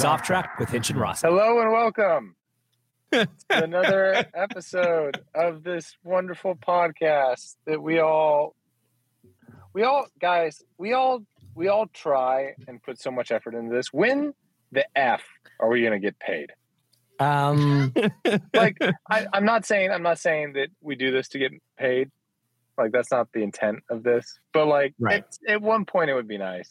[0.00, 1.20] Is Off Track with Hinch and Ross.
[1.20, 2.34] Hello and welcome
[3.12, 8.56] to another episode of this wonderful podcast that we all,
[9.74, 11.22] we all, guys, we all,
[11.54, 13.92] we all try and put so much effort into this.
[13.92, 14.32] When
[14.72, 15.20] the f
[15.58, 16.50] are we going to get paid?
[17.18, 17.92] Um,
[18.54, 18.78] Like,
[19.10, 22.10] I, I'm not saying, I'm not saying that we do this to get paid.
[22.78, 24.38] Like, that's not the intent of this.
[24.54, 25.24] But like, Right.
[25.28, 26.70] it's, at one point, it would be nice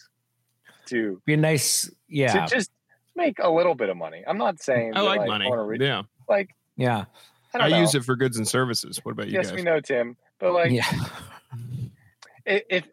[0.88, 2.72] to be a nice, yeah, to just
[3.20, 4.24] make a little bit of money.
[4.28, 5.50] I'm not saying I that, like money.
[5.50, 7.06] wanna re- yeah, like yeah,
[7.54, 8.00] I, I, don't use know.
[8.00, 9.00] it for goods and services.
[9.04, 9.56] What about you Yes, guys?
[9.58, 10.18] we know, Tim.
[10.40, 10.86] But like, yeah.
[12.48, 12.86] i- if,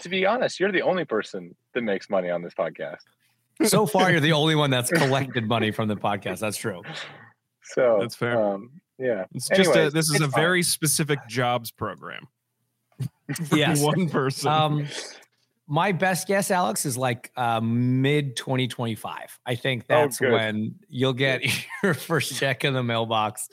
[0.00, 3.00] to be honest, you're the only person that makes money on this podcast.
[3.64, 6.38] So far, you're the only one that's collected money from the podcast.
[6.40, 6.82] That's true.
[7.64, 8.42] So That's fair.
[8.42, 9.24] Um, yeah.
[9.34, 10.40] It's just a, this is it's a fine.
[10.40, 12.26] very specific jobs program.
[13.48, 13.80] for Yes.
[13.82, 14.48] one person.
[14.50, 14.86] Um,
[15.72, 19.38] my best guess, Alex, is like uh, mid 2025.
[19.46, 20.30] I think Oh, that's good.
[20.30, 21.40] when you'll get
[21.82, 23.48] your first check in the mailbox,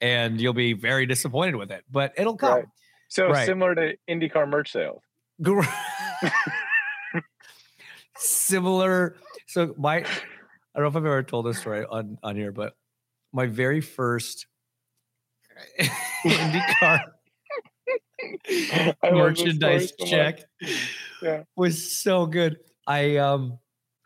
[0.00, 1.84] and you'll be very disappointed with it.
[1.88, 2.52] But it'll come.
[2.52, 2.64] Right.
[3.06, 3.46] So Right.
[3.46, 5.02] similar to IndyCar merch sales.
[8.16, 9.14] Similar.
[9.46, 10.02] So my, I
[10.74, 12.74] don't know if I've ever told this story on on here, but
[13.32, 14.46] my very first
[16.24, 17.21] IndyCar I love this
[19.12, 20.40] merchandise so check
[21.22, 21.44] Yeah.
[21.56, 22.58] was so good.
[22.86, 23.58] I um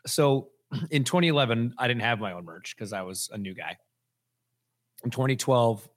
[0.05, 0.49] so
[0.91, 3.77] in 2011 I didn't have my own merch because I was a new guy.
[5.03, 5.87] In 2012,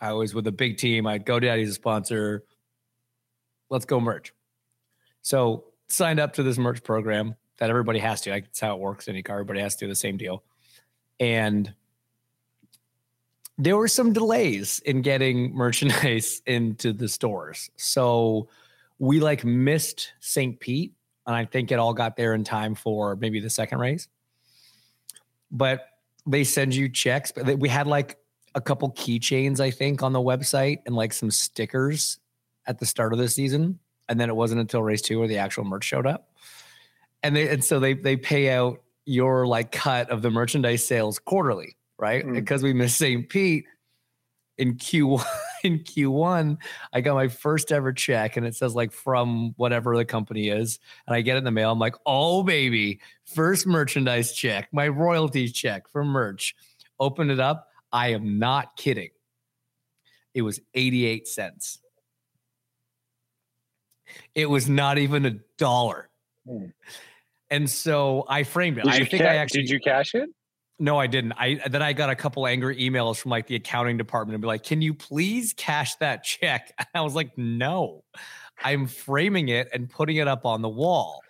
[0.00, 1.06] I was with a big team.
[1.06, 2.44] I GoDaddy's a sponsor.
[3.70, 4.32] Let's go merch.
[5.22, 8.30] So signed up to this merch program that everybody has to.
[8.30, 9.30] That's how it works in IndyCar.
[9.30, 10.44] Everybody has to do the same deal.
[11.20, 11.74] And
[13.58, 17.70] there were some delays in getting merchandise into the stores.
[17.76, 18.48] So
[18.98, 20.58] we like missed St.
[20.58, 20.94] Pete,
[21.26, 24.08] and I think it all got there in time for maybe the second race.
[25.50, 25.86] But
[26.24, 27.32] they send you checks.
[27.32, 28.18] But we had like
[28.54, 32.18] a couple keychains, I think, on the website and like some stickers
[32.66, 33.78] at the start of the season.
[34.08, 36.30] And then it wasn't until race two where the actual merch showed up.
[37.22, 41.18] And they and so they they pay out your like cut of the merchandise sales
[41.18, 42.24] quarterly, right?
[42.24, 42.34] Mm.
[42.34, 43.28] Because we missed St.
[43.28, 43.64] Pete
[44.56, 45.24] in Q1
[45.64, 46.58] in Q1,
[46.92, 50.78] I got my first ever check and it says like from whatever the company is.
[51.06, 51.72] And I get it in the mail.
[51.72, 56.54] I'm like, oh baby, first merchandise check, my royalties check for merch.
[57.00, 57.68] Open it up.
[57.92, 59.10] I am not kidding.
[60.34, 61.78] It was 88 cents.
[64.34, 66.08] It was not even a dollar.
[66.46, 66.66] Hmm.
[67.50, 68.84] And so I framed it.
[68.84, 70.28] Did I think ca- I actually did you cash it?
[70.78, 71.32] No, I didn't.
[71.32, 74.46] I then I got a couple angry emails from like the accounting department and be
[74.46, 78.04] like, "Can you please cash that check?" And I was like, "No,
[78.62, 81.20] I'm framing it and putting it up on the wall."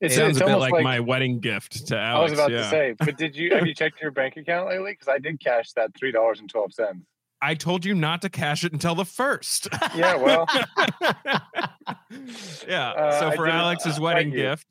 [0.00, 2.50] It It's, sounds it's a bit almost like, my wedding gift to I was about
[2.50, 2.58] yeah.
[2.58, 4.92] to say, but did you have you checked your bank account lately?
[4.92, 7.06] Because I did cash that three dollars and twelve cents.
[7.42, 9.68] I told you not to cash it until the first.
[9.94, 10.46] Yeah, well,
[12.68, 12.90] yeah.
[12.90, 14.66] Uh, so for Alex's uh, wedding gift,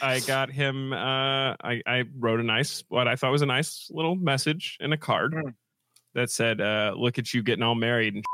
[0.00, 0.92] I got him.
[0.92, 4.92] Uh, I I wrote a nice, what I thought was a nice little message in
[4.92, 5.50] a card Hmm.
[6.14, 8.24] that said, uh, "Look at you getting all married," and,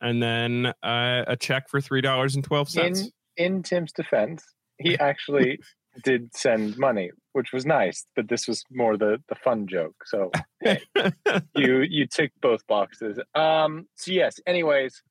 [0.00, 2.94] and then uh, a check for three dollars twelve in
[3.36, 4.44] in Tim's defense,
[4.78, 5.58] he actually
[6.04, 8.06] did send money, which was nice.
[8.16, 9.96] But this was more the the fun joke.
[10.06, 10.80] So hey,
[11.54, 13.18] you you tick both boxes.
[13.34, 13.86] Um.
[13.96, 14.40] So yes.
[14.46, 15.02] Anyways,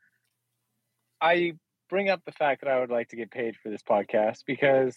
[1.21, 1.53] I
[1.89, 4.95] bring up the fact that I would like to get paid for this podcast because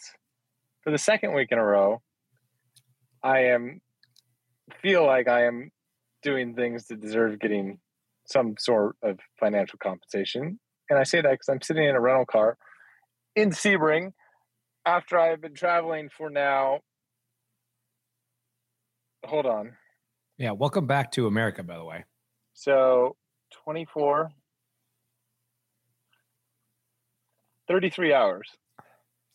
[0.82, 2.02] for the second week in a row,
[3.23, 3.81] I am
[4.81, 5.70] feel like I am
[6.23, 7.79] doing things that deserve getting
[8.26, 10.58] some sort of financial compensation.
[10.88, 12.56] And I say that because I'm sitting in a rental car
[13.34, 14.12] in Sebring
[14.84, 16.81] after I have been traveling for now.
[19.25, 19.73] Hold on.
[20.38, 22.05] Yeah, welcome back to America, by the way.
[22.55, 23.17] So
[23.64, 24.31] 24,
[27.69, 28.49] 33 hours.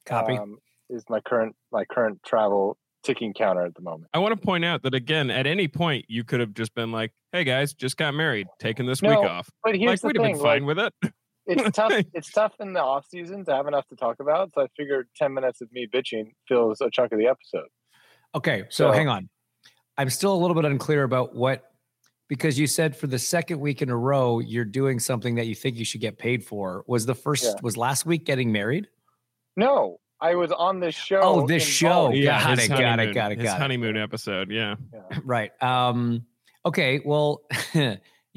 [0.05, 0.37] Copy.
[0.37, 0.57] um,
[0.89, 4.09] is my current my current travel ticking counter at the moment.
[4.13, 6.91] I want to point out that again, at any point, you could have just been
[6.91, 10.07] like, "Hey guys, just got married, taking this No, week off." But here's Like, the
[10.07, 10.93] we'd have thing: been like, fine with it.
[11.47, 11.93] it's tough.
[12.13, 14.51] It's tough in the off season to have enough to talk about.
[14.53, 17.67] So I figured ten minutes of me bitching fills a chunk of the episode.
[18.35, 19.29] Okay, so So- hang on.
[19.97, 21.71] I'm still a little bit unclear about what
[22.29, 25.55] because you said for the second week in a row you're doing something that you
[25.55, 26.83] think you should get paid for.
[26.87, 27.53] Was the first Yeah.
[27.63, 28.87] was last week getting married?
[29.55, 31.19] No, I was on this show.
[31.23, 32.11] Oh, this show.
[32.11, 32.39] Yeah.
[32.43, 33.61] Got it, got it, honeymoon- got it, His got it.
[33.61, 34.75] honeymoon episode, yeah.
[35.23, 35.51] right.
[35.63, 36.25] Um
[36.65, 37.41] okay, well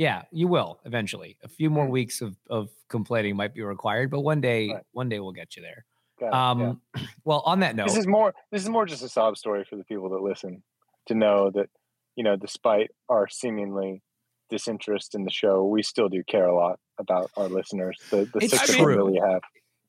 [0.00, 1.36] yeah, you will eventually.
[1.44, 4.70] A few more weeks of of complaining might be required, but one day.
[4.70, 4.82] Right.
[4.92, 5.84] one day we'll get you there.
[6.18, 6.50] Got it, yeah.
[6.50, 6.80] Um
[7.24, 8.32] well, on that note, This is more.
[8.50, 10.62] This is more just a sob story for the people that listen
[11.08, 11.68] to know that
[12.16, 14.02] you know, despite our seemingly
[14.48, 17.98] disinterest in the show, we still do care a lot about our listeners.
[18.10, 18.96] The the It's six true.
[18.96, 19.42] that we have.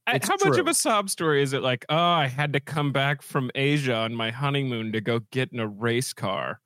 [0.07, 1.61] It's How much of a sob story is it?
[1.61, 5.53] Like, oh, I had to come back from Asia on my honeymoon to go get
[5.53, 6.59] in a race car.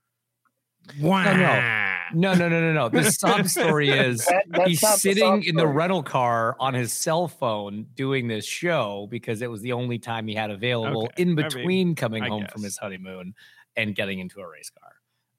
[1.00, 1.24] Wow.
[1.26, 2.60] no, no, no, no, no.
[2.62, 2.90] No, no.
[2.90, 6.92] The sob story is That- he's not the sitting in the rental car on his
[6.94, 11.24] cell phone doing this show because it was the only time he had available Okay,
[11.24, 13.34] in I mean, between coming I home from his honeymoon
[13.76, 14.92] and getting into a race car.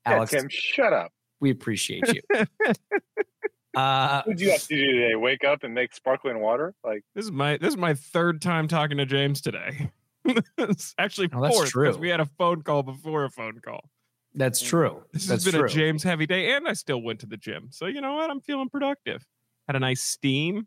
[0.06, 1.12] Yeah, Alex, Tim, shut up.
[1.40, 2.20] we appreciate you.
[3.76, 5.14] uh, What did you have to do today?
[5.16, 6.74] Wake up and make sparkling water?
[6.84, 9.90] Like, This is my this is my third time talking to James today.
[10.58, 11.96] it's actually Oh, fourth because true.
[11.98, 13.88] we had a phone call before a phone call.
[14.36, 15.02] That's true.
[15.12, 15.68] This that's has been true.
[15.68, 17.68] a James heavy day, and I still went to the gym.
[17.70, 18.30] So you know what?
[18.30, 19.24] I'm feeling productive.
[19.66, 20.66] Had a nice steam.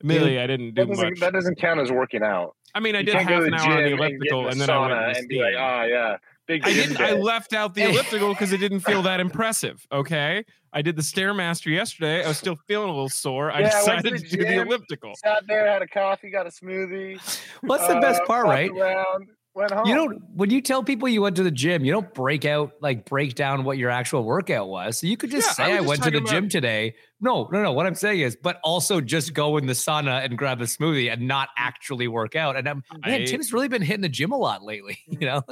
[0.00, 1.20] Admittedly, I didn't do that doesn't, much.
[1.20, 2.54] that doesn't count as working out.
[2.74, 3.92] I mean, I You did can't half go to an the hour on the gym
[3.92, 5.60] and elliptical, the and then I went sauna to the and be like, steam.
[5.62, 6.64] ah, yeah, big.
[6.64, 7.00] I didn't.
[7.00, 9.84] I left out the elliptical because it didn't feel that impressive.
[9.90, 12.24] Okay, I did the stairmaster yesterday.
[12.24, 13.50] I was still feeling a little sore.
[13.50, 15.14] I Yeah, I to decided the to do the elliptical.
[15.16, 17.18] Sat there, had a coffee, got a smoothie.
[17.62, 18.70] What's the best uh, part, right?
[18.70, 19.86] Around, went home.
[19.86, 22.72] You don't when you tell people you went to the gym, you don't break out
[22.80, 24.98] like break down what your actual workout was.
[24.98, 26.94] So you could just Yeah, say I, was just went to the talking gym today.
[27.20, 27.72] No, no, no.
[27.72, 31.12] What I'm saying is, but also just go in the sauna and grab a smoothie
[31.12, 32.56] and not actually work out.
[32.56, 34.98] And I'm man, I- Tim's really been hitting the gym a lot lately.
[35.08, 35.42] You know,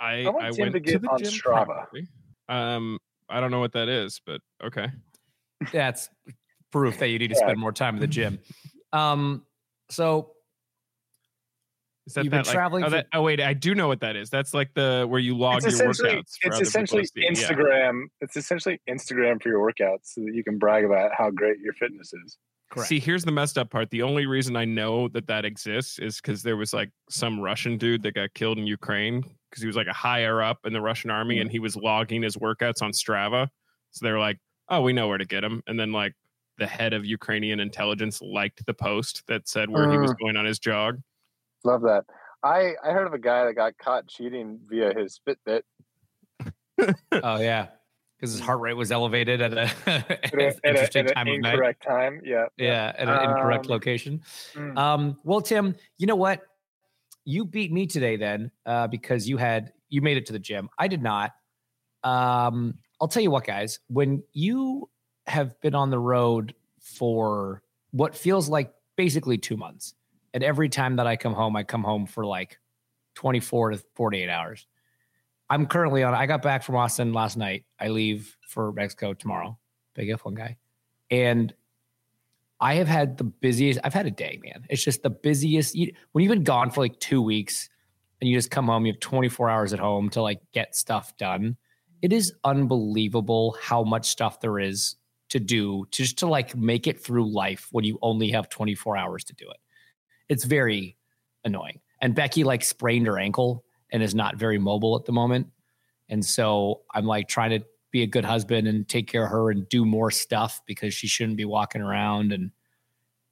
[0.00, 1.64] I, I want I Tim went to get the on gym Strava.
[1.66, 2.08] properly.
[2.48, 2.98] Um,
[3.28, 4.88] I don't know what that is, but okay.
[5.72, 6.08] that's
[6.70, 7.46] proof that you need to Yeah.
[7.46, 8.38] spend more time at the gym.
[8.92, 9.46] Um,
[9.90, 10.32] so
[12.06, 14.16] Is that You've been like- traveling oh, that- oh, wait, I do know what that
[14.16, 14.28] is.
[14.28, 16.30] That's like the where you log your workouts.
[16.42, 17.22] for it's essentially to see.
[17.22, 17.30] Yeah.
[17.30, 18.04] Instagram.
[18.20, 21.74] It's essentially Instagram for your workouts, so that you can brag about how great your
[21.74, 22.38] fitness is.
[22.70, 22.88] correct.
[22.88, 23.90] See, here's the messed up part.
[23.90, 27.78] The only reason I know that that exists is because there was like some Russian
[27.78, 30.80] dude that got killed in Ukraine because he was like a higher up in the
[30.80, 31.42] Russian army mm-hmm.
[31.42, 33.46] and he was logging his workouts on Strava.
[33.92, 34.38] So they were like,
[34.68, 36.14] "Oh, we know where to get him." And then like
[36.58, 40.18] the head of Ukrainian intelligence liked the post that said where he was mm.
[40.18, 40.98] going on his jog.
[41.64, 42.04] Love that.
[42.42, 45.62] I I heard of a guy that got caught cheating via his Fitbit
[47.12, 47.68] oh yeah,
[48.16, 50.10] because his heart rate was elevated at a at,
[50.64, 51.52] at, a, at time an of night.
[51.54, 52.20] incorrect time.
[52.24, 52.46] Yeah.
[52.56, 54.22] Yeah, at an incorrect Um, location.
[54.54, 54.78] Mm.
[54.78, 56.40] Um, well, Tim, you know what?
[57.24, 60.68] You beat me today then uh, because you had you made it to the gym.
[60.78, 61.32] I did not.
[62.02, 63.78] Um, I'll tell you what, guys.
[63.88, 64.88] When you
[65.26, 69.94] have been on the road for what feels like basically two months,
[70.34, 72.58] and every time that I come home, I come home for like
[73.14, 74.66] twenty four to forty eight hours.
[75.50, 76.14] I'm currently on.
[76.14, 77.64] I got back from Austin last night.
[77.78, 79.58] I leave for Mexico tomorrow.
[79.94, 80.56] Big F1 guy,
[81.10, 81.52] and
[82.58, 83.78] I have had the busiest.
[83.84, 84.64] I've had a day, man.
[84.70, 85.76] It's just the busiest.
[86.12, 87.68] When you've been gone for like two weeks,
[88.22, 91.16] and you just come home, you have 24 hours at home to like get stuff
[91.16, 91.56] done.
[92.02, 94.94] It is unbelievable how much stuff there is
[95.30, 98.96] to do to just to like make it through life when you only have 24
[98.96, 99.56] hours to do it.
[100.32, 100.96] It's very
[101.44, 101.80] annoying.
[102.00, 105.48] And Becky like sprained her ankle and is not very mobile at the moment.
[106.08, 109.50] And so I'm like trying to be a good husband and take care of her
[109.50, 112.50] and do more stuff because she shouldn't be walking around and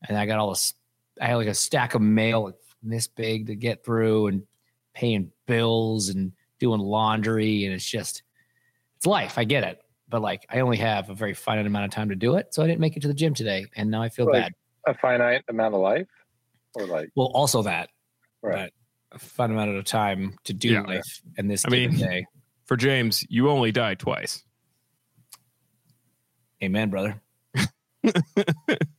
[0.06, 0.74] and I got all this
[1.20, 2.52] I had like a stack of mail
[2.82, 4.42] this big to get through and
[4.92, 8.22] paying bills and doing laundry and it's just
[8.98, 9.38] it's life.
[9.38, 9.80] I get it.
[10.10, 12.52] But like I only have a very finite amount of time to do it.
[12.52, 14.52] So I didn't make it to the gym today and now I feel Like, bad.
[14.86, 16.06] a finite amount of life,
[16.74, 17.90] or like Well, also that,
[18.42, 18.72] Right.
[19.12, 20.82] a fun amount of time to do Yeah.
[20.82, 22.26] life in this I mean- day.
[22.66, 24.44] For James, you only die twice.
[26.62, 27.20] Amen, brother.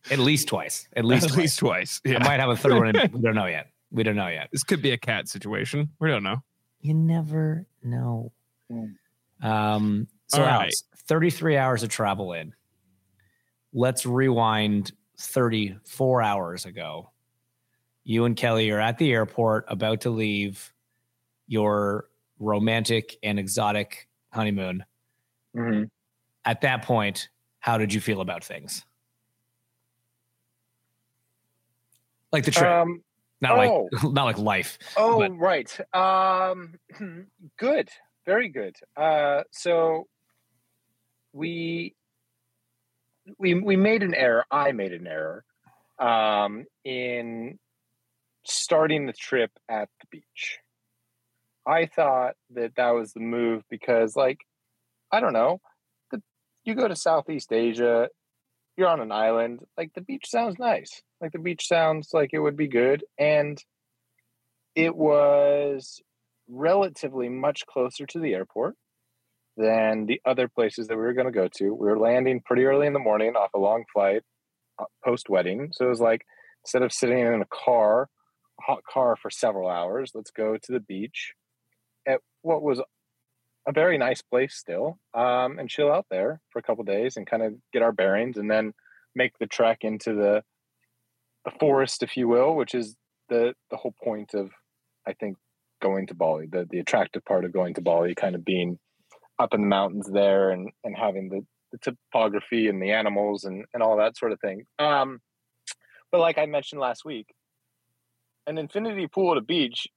[0.10, 0.88] At least twice.
[0.96, 1.38] At least At twice.
[1.40, 2.02] least twice.
[2.06, 2.96] I might have a third one.
[2.96, 3.68] In, we don't know yet.
[3.92, 4.50] We don't know yet.
[4.52, 5.90] This could be a cat situation.
[6.00, 6.44] We don't know.
[6.82, 8.32] You never know.
[8.72, 8.96] Mm.
[9.42, 10.54] Um, so, All right.
[10.64, 12.54] Alex, 33 hours of travel in.
[13.74, 17.10] Let's rewind 34 hours ago.
[18.04, 20.74] You and Kelly are at the airport about to leave
[21.48, 24.84] your romantic and exotic honeymoon.
[25.56, 25.90] Mhm.
[26.46, 27.30] At that point,
[27.60, 28.84] how did you feel about things?
[32.32, 33.04] Like the trip, um,
[33.42, 33.90] not oh.
[33.92, 34.80] like not like life.
[34.98, 35.80] Oh, But- right.
[35.94, 36.76] Um,
[37.58, 37.90] good.
[38.26, 38.76] Very good.
[38.96, 40.08] Uh, so
[41.34, 41.96] we
[43.38, 44.46] we we made an error.
[44.50, 45.44] I made an error
[46.00, 47.60] um, in
[48.46, 50.60] starting the trip at the beach.
[51.68, 54.40] I thought that that was the move because, like,
[55.12, 55.60] I don't know,
[56.12, 56.22] the,
[56.64, 58.10] you go to Southeast Asia,
[58.78, 59.60] you're on an island.
[59.78, 61.02] Like the beach sounds nice.
[61.20, 63.62] Like the beach sounds like it would be good, and
[64.76, 66.02] it was
[66.48, 68.76] relatively much closer to the airport
[69.58, 71.74] than the other places that we were going to go to.
[71.74, 74.24] We were landing pretty early in the morning off a long flight
[74.80, 75.70] uh, post wedding.
[75.74, 76.26] So it was like
[76.64, 78.08] instead of sitting in a car,
[78.66, 81.34] hot car for several hours, let's go to the beach
[82.08, 82.82] at what was
[83.68, 87.28] a very nice place still um, and chill out there for a couple days and
[87.28, 88.74] kind of get our bearings and then
[89.16, 90.44] make the trek into the
[91.44, 92.96] the forest, if you will, which is
[93.30, 94.50] the the whole point of
[95.08, 95.38] I think
[95.82, 98.78] going to Bali, the the attractive part of going to Bali, kind of being
[99.40, 101.42] up in the mountains there and and having the,
[101.72, 104.66] the topography and the animals and and all that sort of thing.
[104.80, 105.20] Um,
[106.12, 107.28] but like I mentioned last week,
[108.52, 109.88] an infinity pool at a beach,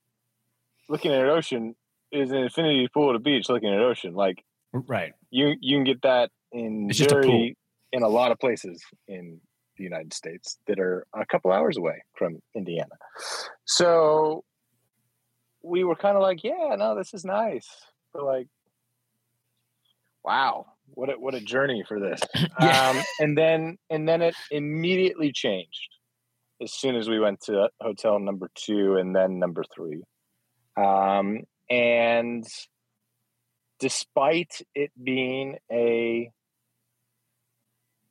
[0.89, 1.75] looking at an ocean,
[2.13, 4.15] is an infinity pool at a beach looking at an ocean.
[4.15, 5.13] Like Right.
[5.31, 7.55] you you can get that in It's a
[7.93, 9.41] in a lot of places in
[9.77, 12.95] the United States that are a couple hours away from Indiana.
[13.65, 14.45] So
[15.63, 17.69] we were kind of like, yeah, no, this is nice.
[18.13, 18.47] But like,
[20.25, 22.21] wow, what a, what a journey for this.
[22.61, 22.91] Yeah.
[22.91, 25.89] Um, and then and then it immediately changed
[26.65, 30.03] as soon as we went to hotel number two and then number three.
[30.77, 32.45] Um, and
[33.79, 36.31] despite it being a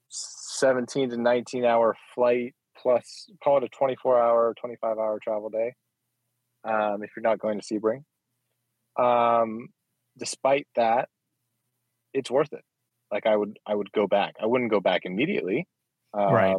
[0.10, 5.74] 17 to 19 hour flight plus call it a 24 hour 25 hour travel day
[6.64, 8.04] um, if you're not going to sebring
[9.02, 9.70] um,
[10.18, 11.10] despite that
[12.14, 12.64] it's worth it
[13.12, 15.68] like i would i would go back i wouldn't go back immediately
[16.14, 16.56] um, Right.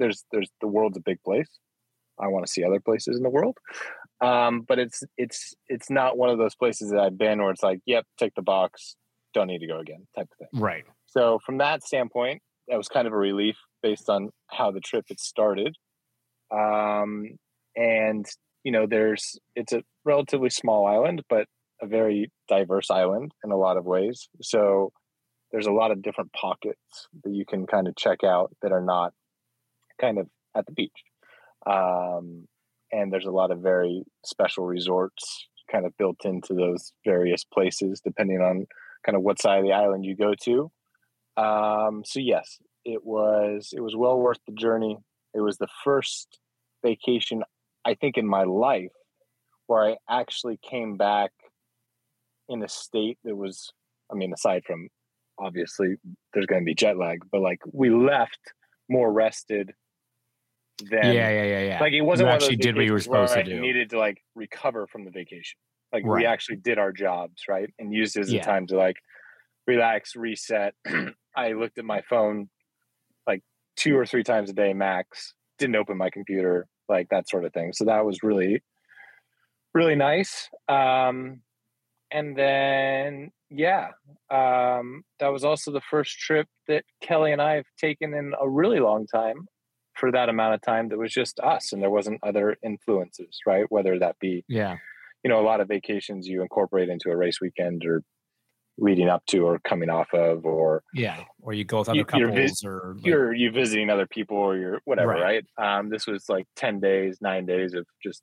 [0.00, 1.48] There's there's the world's a big place
[2.18, 3.56] i want to see other places in the world
[4.22, 7.62] um, but it's it's it's not one of those places that i've been where it's
[7.62, 8.96] like yep tick the box
[9.32, 10.84] don't need to go again type of thing Right.
[11.06, 15.04] so from that standpoint, that was kind of a relief based on how the trip
[15.08, 15.74] had started.
[16.50, 17.38] Um,
[17.76, 18.26] and
[18.64, 21.46] you know, there's it's a relatively small island, but
[21.82, 24.28] a very diverse island in a lot of ways.
[24.42, 24.92] So
[25.50, 28.82] there's a lot of different pockets that you can kind of check out that are
[28.82, 29.12] not
[30.00, 30.90] kind of at the beach.
[31.66, 32.46] Um,
[32.92, 38.00] and there's a lot of very special resorts kind of built into those various places,
[38.04, 38.66] depending on
[39.04, 40.70] kind of what side of the island you go to.
[41.36, 44.98] Um, so yes, it was it was well worth the journey.
[45.34, 46.38] It was the first
[46.84, 47.42] vacation
[47.84, 48.92] I think in my life
[49.66, 51.30] where I actually came back
[52.48, 53.72] in a state that was
[54.12, 54.88] I mean aside from
[55.38, 55.94] obviously
[56.34, 58.52] there's going to be jet lag, but like we left
[58.88, 59.72] more rested
[60.90, 61.80] than yeah, yeah, yeah, yeah.
[61.80, 63.42] like it wasn't You one of those actually did what you were supposed to I
[63.42, 63.60] do.
[63.60, 65.58] Needed to like recover from the vacation.
[65.92, 66.20] Like Right.
[66.20, 68.40] we actually did our jobs right and used it as Yeah.
[68.40, 68.96] a time to like
[69.66, 70.74] relax, reset.
[71.36, 72.48] I looked at my phone
[73.26, 73.42] like
[73.76, 75.34] two or three times a day max.
[75.58, 77.72] Didn't open my computer, like that sort of thing.
[77.72, 78.62] So that was really,
[79.74, 80.48] really nice.
[80.68, 81.42] Um,
[82.10, 83.88] and then yeah,
[84.30, 88.48] um, that was also the first trip that Kelly and I have taken in a
[88.48, 89.46] really long time
[90.00, 93.66] for that amount of time that was just us and there wasn't other influences, right?
[93.68, 94.76] Whether that be, yeah.
[95.22, 98.02] you know, a lot of vacations you incorporate into a race weekend or
[98.78, 101.22] leading up to or coming off of or Yeah.
[101.42, 104.06] Or you go with other You- you're couples vis- or like, you're you visiting other
[104.06, 105.44] people or you're whatever, Right.
[105.58, 105.78] right?
[105.78, 108.22] Um, this was like 10 days, nine days of just,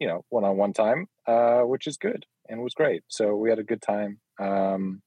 [0.00, 3.02] you know, one-on-one time, uh, which is good and was great.
[3.08, 4.18] So we had a good time.
[4.40, 5.02] Um,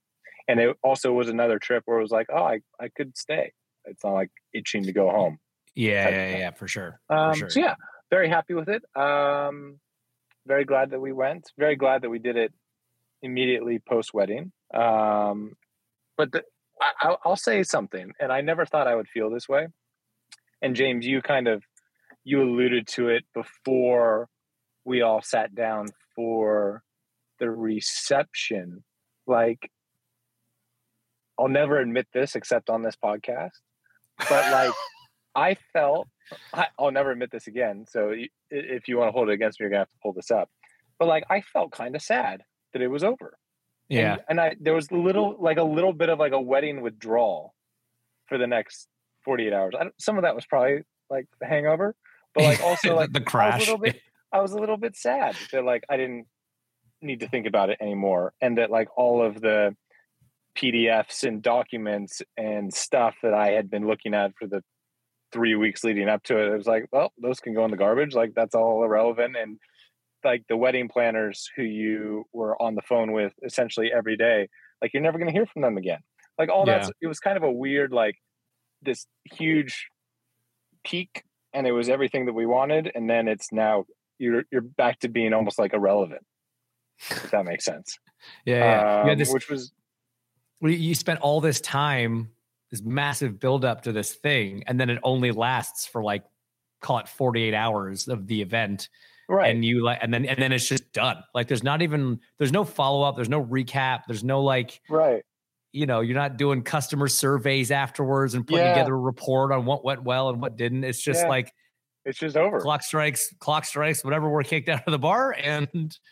[0.48, 3.52] and it also was another trip where it was like, oh, I, I could stay.
[3.86, 5.40] It's not like itching to go home.
[5.75, 7.00] Yeah, type yeah, yeah, for sure.
[7.10, 7.50] Um, for sure.
[7.50, 7.75] So yeah,
[8.10, 8.84] very happy with it.
[8.96, 9.79] Um,
[10.48, 11.51] very glad that we went.
[11.58, 12.53] Very glad that we did it
[13.22, 14.51] immediately post wedding.
[14.74, 15.55] Um,
[16.17, 16.44] but the,
[16.82, 19.67] I, I'll- I'll say something, and I never thought I would feel this way.
[20.62, 21.63] And James, you kind of
[22.24, 24.29] you alluded to it before
[24.84, 26.84] we all sat down for
[27.39, 28.84] the reception.
[29.27, 29.70] Like,
[31.38, 33.51] I'll never admit this except on this podcast,
[34.29, 34.74] but like,
[35.36, 36.08] I felt
[36.54, 37.86] I, I'll never admit this again.
[37.89, 38.13] So
[38.50, 40.50] if you want to hold it against me, you're gonna have to pull this up.
[40.98, 43.38] But like, I felt kind of sad that it was over.
[43.89, 44.13] yeah.
[44.13, 46.82] And, and I there was a little like a little bit of like a wedding
[46.82, 47.54] withdrawal
[48.27, 48.88] for the next
[49.25, 49.74] 48 hours.
[50.00, 51.96] Some of that was probably like the hangover,
[52.34, 53.56] but like also like the I was crash.
[53.56, 54.00] a little bit
[54.32, 56.27] I was a little bit sad that like I didn't
[57.01, 59.75] need to think about it anymore and that like all of the
[60.58, 64.63] PDFs and documents and stuff that I had been looking at for the
[65.36, 67.77] three weeks leading up to it, it was like, well, those can go in the
[67.77, 68.15] garbage.
[68.15, 69.36] Like that's all irrelevant.
[69.36, 69.60] And
[70.24, 74.48] like the wedding planners who you were on the phone with essentially every day,
[74.82, 76.00] like you're never going to hear from them again.
[76.39, 76.77] Like all Yeah.
[76.77, 78.15] that's, it was kind of a weird, like
[78.82, 79.88] this huge
[80.86, 81.24] peak
[81.54, 82.89] and it was everything that we wanted.
[82.96, 83.84] And then it's now
[84.18, 86.25] you're, you're back to being almost like irrelevant.
[87.12, 88.00] If that makes sense.
[88.46, 89.12] yeah, yeah.
[89.12, 89.74] Um, this, which was
[90.62, 92.30] well, you spent all this time,
[92.72, 96.24] this massive buildup to this thing, and then it only lasts for like
[96.81, 98.89] call it 48 hours of the event.
[99.29, 99.50] right.
[99.55, 101.17] And you like and then and then it's just done.
[101.34, 105.24] Like there's not even there's no follow-up, there's no recap, there's no like, right.
[105.72, 108.74] you know, you're not doing customer surveys afterwards and putting Yeah.
[108.75, 110.84] together a report on what went well and what didn't.
[110.84, 111.29] It's just Yeah.
[111.29, 111.51] like
[112.03, 112.60] It's just over.
[112.60, 115.67] clock strikes, clock strikes, whatever, we're kicked out of the bar and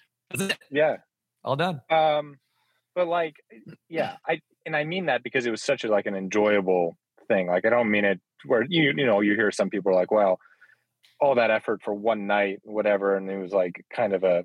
[0.32, 0.58] that's it.
[0.72, 0.98] Yeah.
[1.44, 1.82] All done.
[1.90, 2.38] um
[2.96, 3.36] but like
[3.90, 7.48] yeah i and i mean that because it was such a like an enjoyable thing
[7.48, 10.12] like i don't mean it where you you know you hear some people are like
[10.12, 10.40] well
[11.22, 14.44] all that effort for one night whatever and it was like kind of a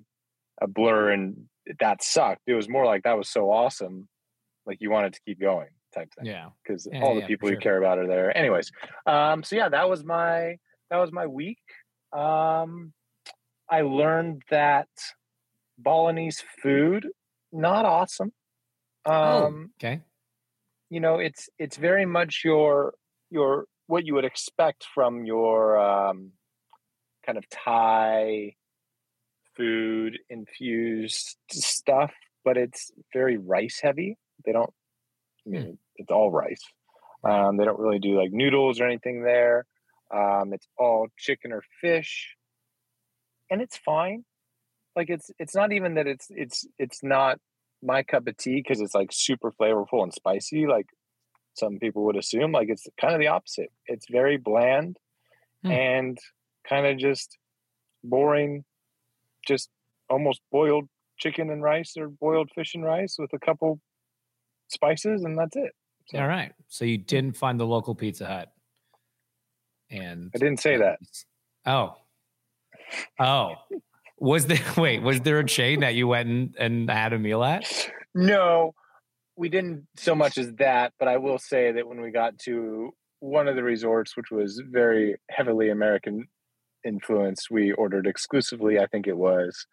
[0.60, 1.36] a blur and
[1.80, 4.08] that sucked it was more like that was so awesome
[4.66, 6.48] like you wanted to keep going type thing Yeah.
[6.62, 7.60] because Yeah, all the yeah, for people you sure.
[7.60, 8.70] care about are there anyways
[9.06, 10.56] um so yeah that was my
[10.90, 11.58] that was my week
[12.16, 12.92] um
[13.70, 14.88] i learned that
[15.78, 17.06] balinese food
[17.52, 18.32] not awesome
[19.08, 20.00] um Oh, okay.
[20.90, 22.94] you know it's it's very much your
[23.30, 26.32] your what you would expect from your um
[27.24, 28.54] kind of thai
[29.56, 32.12] food infused stuff
[32.44, 34.16] but it's very rice heavy.
[34.44, 34.72] They don't
[35.46, 36.62] i mean it's all rice.
[37.24, 39.66] Um they don't really do like noodles or anything there.
[40.14, 42.34] Um it's all chicken or fish
[43.50, 44.24] and it's fine.
[44.94, 47.38] Like it's it's not even that it's it's it's not
[47.82, 50.86] my cup of tea because it's like super flavorful and spicy like
[51.54, 54.96] some people would assume like it's kind of the opposite it's very bland
[55.64, 55.72] Hmm.
[55.72, 56.18] and
[56.68, 57.36] kind of just
[58.04, 58.64] boring
[59.46, 59.68] just
[60.08, 60.88] almost boiled
[61.18, 63.80] chicken and rice or boiled fish and rice with a couple
[64.68, 65.72] spices and that's it
[66.06, 66.52] So, All right.
[66.68, 68.52] So you didn't find the local Pizza Hut.
[69.90, 70.98] And i didn't say that
[71.66, 71.96] Oh.
[73.18, 73.54] Oh.
[74.20, 77.42] Was there wait, was there a chain that you went and, and had a meal
[77.44, 77.90] at?
[78.14, 78.74] No,
[79.36, 82.92] we didn't so much as that, but I will say that when we got to
[83.20, 86.26] one of the resorts, which was very heavily American
[86.84, 89.66] influenced, we ordered exclusively, I think it was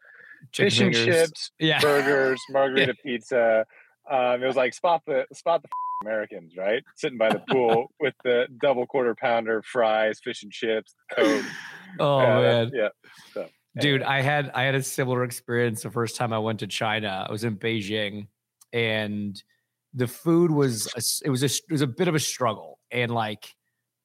[0.51, 1.79] Chicken fish and chips, Yeah.
[1.79, 3.65] burgers, margarita pizza.
[4.09, 5.69] Um, it was like spot the spot the
[6.03, 6.83] Americans, right?
[6.95, 11.43] Sitting by the pool with the double quarter pounder, fries, fish and chips, Coke.
[11.99, 12.71] Oh Yeah, man.
[12.73, 12.89] yeah.
[13.33, 13.47] So,
[13.79, 14.03] Dude.
[14.03, 17.25] I had I had a similar experience the first time I went to China.
[17.27, 18.27] I was in Beijing
[18.73, 19.41] and
[19.93, 23.11] the food was a it was a it was a bit of a struggle and
[23.11, 23.53] like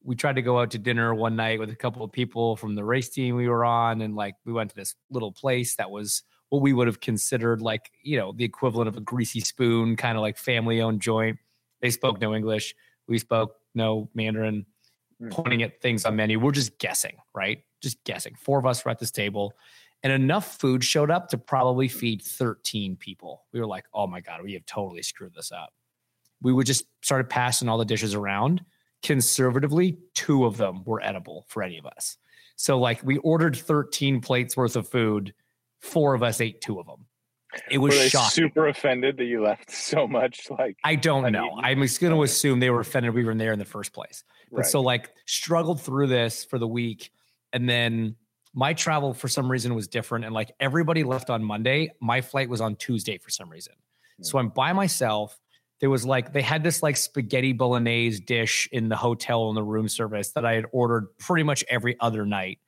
[0.02, 2.74] we tried to go out to dinner one night with a couple of people from
[2.74, 5.90] the race team we were on and like we went to this little place that
[5.90, 9.96] was what we would have considered like you know the equivalent of a greasy spoon
[9.96, 11.37] kind of like family owned joint
[11.80, 12.74] they spoke no english
[13.09, 14.64] we spoke no mandarin
[15.20, 15.30] Mm.
[15.33, 18.90] pointing at things on menu we're just guessing right just guessing four of us were
[18.90, 19.54] at this table
[20.02, 23.44] and enough food showed up to probably feed 13 people.
[23.52, 25.72] We were like oh my god we have totally screwed this up.
[26.42, 28.64] We would just started passing all the dishes around.
[29.02, 32.16] Conservatively two of them were edible for any of us.
[32.56, 35.34] So like we ordered 13 plates worth of food.
[35.80, 37.06] Four of us ate two of them.
[37.70, 38.30] It was shocking.
[38.30, 41.50] super offended that you left so much like i don't know.
[41.62, 43.92] i'm just going to assume they were offended we were in there in the first
[43.92, 44.24] place.
[44.50, 44.66] But right.
[44.66, 47.10] so like struggled through this for the week.
[47.52, 48.16] And then
[48.54, 50.24] my travel for some reason was different.
[50.24, 51.90] And like everybody left on Monday.
[52.00, 53.74] My flight was on Tuesday for some reason.
[54.18, 54.22] Hmm.
[54.24, 55.38] So I'm by myself
[55.80, 59.62] there was like they had this like spaghetti bolognese dish in the hotel in the
[59.62, 62.58] room service that I had ordered pretty much every other night.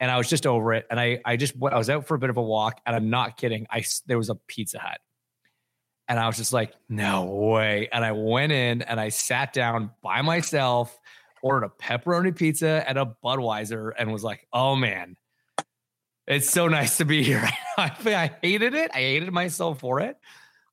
[0.00, 0.86] And I was just over it.
[0.90, 3.10] And I I just I was out for a bit of a walk, and I'm
[3.10, 3.66] not kidding.
[3.70, 4.98] I there was a Pizza Hut,
[6.08, 7.88] and I was just like, no way.
[7.92, 10.96] And I went in and I sat down by myself,
[11.42, 15.16] ordered a pepperoni pizza and a Budweiser, and was like, oh man,
[16.26, 17.48] it's so nice to be here.
[17.78, 18.90] I, I hated it.
[18.94, 20.16] I hated myself for it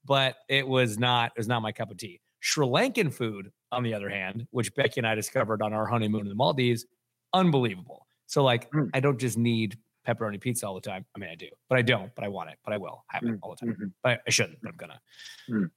[0.06, 2.22] but it was not it was not my cup of tea.
[2.40, 6.22] Sri Lankan food, on the other hand, which Becky and I discovered on our honeymoon
[6.22, 6.86] in the Maldives,
[7.34, 8.06] unbelievable.
[8.28, 8.90] So like mm.
[8.94, 11.06] I don't just need pepperoni pizza all the time.
[11.16, 13.24] I mean I do, but I don't, but I want it, but I will have
[13.24, 13.40] it mm.
[13.42, 13.76] all the time.
[13.76, 13.88] Mm-hmm.
[14.04, 15.02] But I shouldn't, but I'm gonna.
[15.50, 15.72] Mm.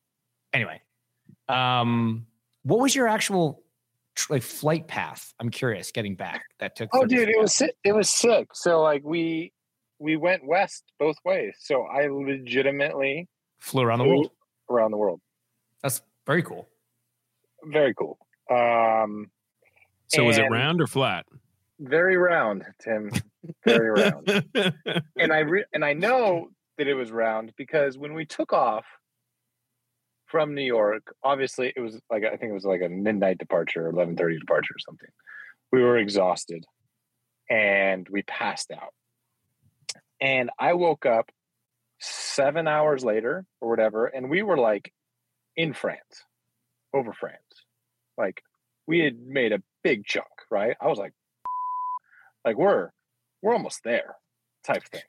[0.53, 0.81] Anyway,
[1.49, 2.27] um,
[2.63, 3.63] what was your actual
[4.31, 5.33] like flight path?
[5.41, 5.91] I'm curious.
[5.93, 6.91] Getting back, that took.
[6.93, 7.75] Oh, dude, it was sick.
[7.85, 8.49] It was sick.
[8.55, 9.53] So like we
[9.99, 11.55] we went west both ways.
[11.61, 13.29] So I legitimately
[13.59, 14.31] Flew around the world.
[14.71, 15.21] Around the world.
[15.83, 16.69] That's very cool.
[17.65, 18.19] Very cool.
[18.51, 19.31] Um,
[20.07, 21.27] so was it round or flat?
[21.81, 23.11] Very round, Tim.
[23.65, 24.29] Very round.
[25.17, 28.85] and I re- and I know that it was round because when we took off
[30.29, 33.89] from New York, obviously it was like I think it was like a midnight departure,
[33.89, 35.09] eleven thirty departure or something.
[35.73, 36.65] We were exhausted,
[37.51, 38.95] and we passed out.
[40.21, 41.31] And I woke up
[42.01, 44.93] seven hours later or whatever, and we were like
[45.57, 46.25] in France,
[46.95, 47.39] over France.
[48.17, 48.43] Like
[48.87, 50.77] we had made a big chunk, right?
[50.81, 51.13] I was like,
[52.45, 52.91] like we're
[53.43, 54.17] we're almost there,
[54.65, 55.03] type thing.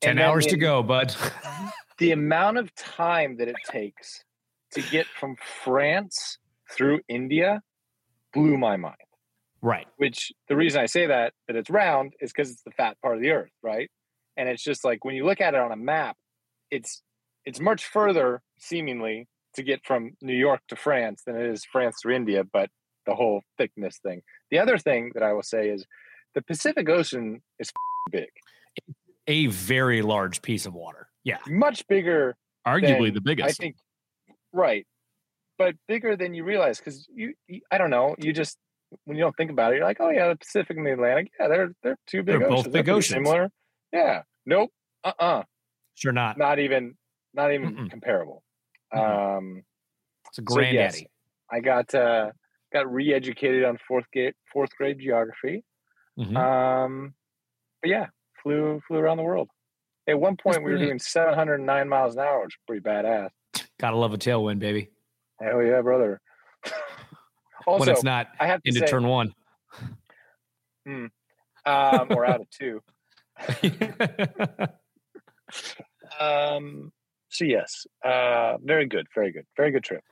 [0.00, 1.14] Ten hours to go, bud.
[1.98, 4.24] the amount of time that it takes
[4.72, 6.38] to get from France
[6.70, 7.62] through India
[8.34, 8.96] blew my mind.
[9.60, 9.86] Right.
[9.96, 13.16] Which the reason I say that that it's round is because it's the fat part
[13.16, 13.90] of the earth, right?
[14.38, 16.16] and it's just like when you look at it on a map
[16.70, 17.02] it's
[17.44, 21.96] it's much further seemingly to get from new york to france than it is france
[22.00, 22.70] to india but
[23.04, 25.84] the whole thickness thing the other thing that i will say is
[26.34, 27.70] the pacific ocean is
[28.10, 28.28] big
[29.26, 33.76] a very large piece of water yeah much bigger arguably than, the biggest i think
[34.52, 34.86] right
[35.58, 38.58] but bigger than you realize because you, you, i don't know you just
[39.04, 41.30] when you don't think about it you're like oh yeah the pacific and the atlantic
[41.38, 42.64] yeah they're they're two big they're oceans.
[42.64, 43.50] both big they're oceans similar
[43.92, 44.22] yeah.
[44.46, 44.70] Nope.
[45.04, 45.38] Uh uh-uh.
[45.40, 45.42] uh
[45.94, 46.38] Sure not.
[46.38, 46.94] Not even
[47.34, 47.90] not even Mm-mm.
[47.90, 48.42] comparable.
[48.94, 49.36] Mm-hmm.
[49.36, 49.62] Um
[50.28, 50.92] it's a granddaddy.
[50.92, 51.06] So yes,
[51.50, 52.30] I got uh
[52.72, 55.64] got re-educated on fourth grade fourth grade geography.
[56.18, 56.36] Mm-hmm.
[56.36, 57.14] Um
[57.82, 58.06] but yeah,
[58.42, 59.48] flew flew around the world.
[60.08, 63.28] At one point we were doing 709 miles an hour, which is pretty badass.
[63.78, 64.90] Gotta love a tailwind, baby.
[65.40, 66.20] Hell yeah, brother.
[67.66, 69.32] also, when it's not I have into say, turn one.
[70.86, 71.06] Hmm,
[71.64, 72.80] um, or out of two.
[76.20, 76.92] um,
[77.28, 80.02] so yes, uh, very good, very good, very good trip.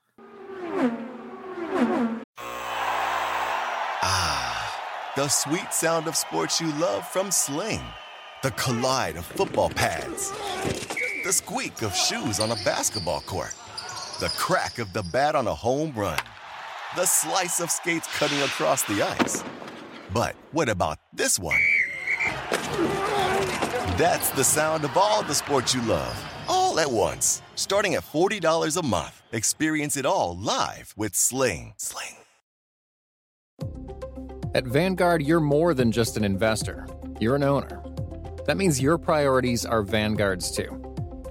[4.03, 7.83] Ah, the sweet sound of sports you love from Sling.
[8.43, 10.33] The collide of football pads.
[11.27, 13.53] The squeak of shoes on a basketball court.
[14.21, 16.21] The crack of the bat on a home run.
[16.95, 19.43] The slice of skates cutting across the ice.
[20.15, 21.59] But what about this one?
[23.99, 26.17] That's the sound of all the sports you love,
[26.49, 27.43] all at once.
[27.57, 29.21] Starting at $40 a month.
[29.33, 31.75] Experience it all live with Sling.
[31.77, 32.19] Sling.
[34.55, 36.87] At Vanguard, you're more than just an investor,
[37.19, 37.83] you're an owner.
[38.47, 40.86] That means your priorities are Vanguard's too.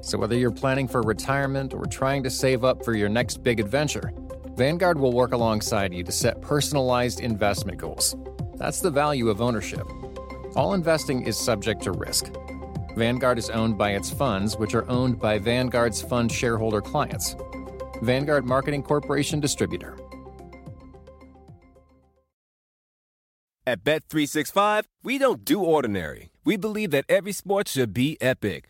[0.05, 3.59] So whether you're planning for retirement or trying to save up for your next big
[3.59, 4.13] adventure,
[4.55, 8.15] Vanguard will work alongside you to set personalized investment goals.
[8.53, 9.87] That's the value of ownership.
[10.55, 12.31] All investing is subject to risk.
[12.95, 17.35] Vanguard is owned by its funds, which are owned by Vanguard's fund shareholder clients.
[18.03, 19.97] Vanguard Marketing Corporation Distributor.
[23.65, 26.29] At Bet365, we don't do ordinary.
[26.43, 28.69] We believe that every sport should be epic.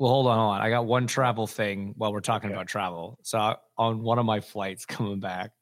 [0.00, 0.60] Well, hold on, hold on.
[0.62, 2.54] I got one travel thing while we're talking Okay.
[2.54, 3.18] about travel.
[3.22, 5.52] So I- on one of my flights coming back,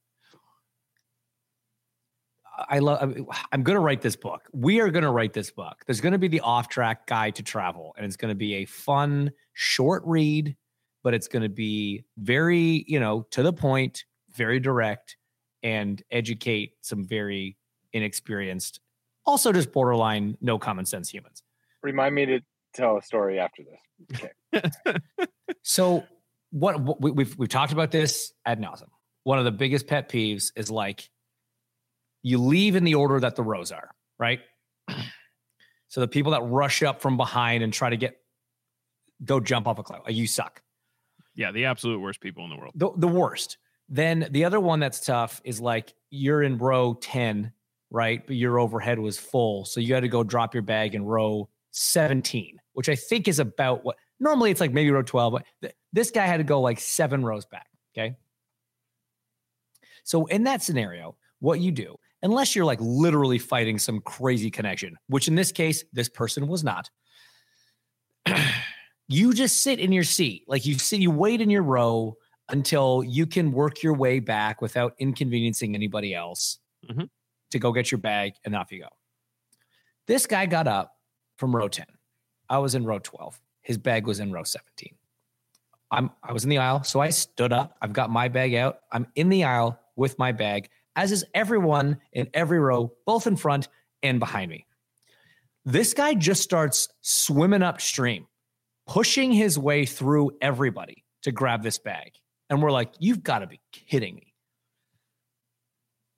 [2.68, 3.01] I love.
[3.53, 4.48] I'm going to write this book.
[4.53, 5.85] We are going to write this book.
[5.87, 8.64] There's going to be the off-track guide to travel, and it's going to be a
[8.64, 10.57] fun, short read,
[11.05, 15.16] but it's going to be very, you know, to the point, very direct,
[15.64, 17.57] and educate some very
[17.92, 18.81] inexperienced,
[19.24, 21.42] also just borderline no common sense humans.
[21.83, 22.40] Remind me to
[22.74, 24.31] tell a story after this.
[24.54, 25.02] Okay.
[25.62, 26.04] so
[26.50, 28.88] what, what we, we've we've talked about this ad nauseum.
[29.24, 31.09] One of the biggest pet peeves is like
[32.22, 34.40] you leave in the order that the rows are, right?
[35.88, 38.18] So the people that rush up from behind and try to get
[39.24, 40.62] go jump off a cliff, you suck.
[41.35, 42.72] Yeah, the absolute worst people in the world.
[42.74, 43.59] The, the worst.
[43.88, 47.52] Then the other one that's tough is like you're in row 10,
[47.90, 48.26] right?
[48.26, 49.64] But your overhead was full.
[49.64, 53.38] So you had to go drop your bag in row 17, which I think is
[53.38, 56.60] about what normally it's like maybe row 12, but th- this guy had to go
[56.60, 57.66] like seven rows back.
[57.96, 58.16] Okay.
[60.04, 64.96] So in that scenario, what you do, unless you're like literally fighting some crazy connection,
[65.08, 66.90] which in this case, this person was not,
[69.08, 70.44] you just sit in your seat.
[70.48, 72.16] Like you sit, you wait in your row
[72.48, 77.08] until you can work your way back without inconveniencing anybody else Mhm.
[77.50, 78.88] to go get your bag and off you go.
[80.06, 80.94] This guy got up
[81.38, 81.87] from row 10.
[82.51, 83.40] I was in row 12.
[83.62, 84.94] His bag was in row 17.
[85.90, 87.77] I'm I was in the aisle, so I stood up.
[87.81, 88.81] I've got my bag out.
[88.92, 93.37] I'm in the aisle with my bag, as is everyone in every row, both in
[93.37, 93.68] front
[94.03, 94.66] and behind me.
[95.64, 98.27] This guy just starts swimming upstream,
[98.87, 102.12] pushing his way through everybody to grab this bag.
[102.51, 104.35] And we're like, you've got to be kidding me.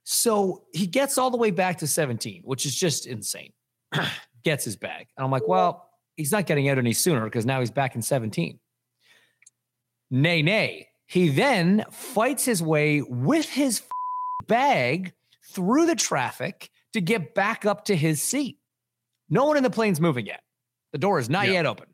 [0.04, 3.52] So he gets all the way back to 17, which is just insane.
[4.44, 5.07] gets his bag.
[5.16, 8.03] And I'm like, well, he's not getting out any sooner because now he's back in
[8.03, 8.59] 17.
[10.11, 10.88] Nay, nay.
[11.07, 13.83] He then fights his way with his
[14.46, 15.12] bag
[15.53, 18.59] through the traffic to get back up to his seat.
[19.29, 20.42] No one in the plane's moving yet.
[20.92, 21.53] The door is not Yeah.
[21.55, 21.87] yet open.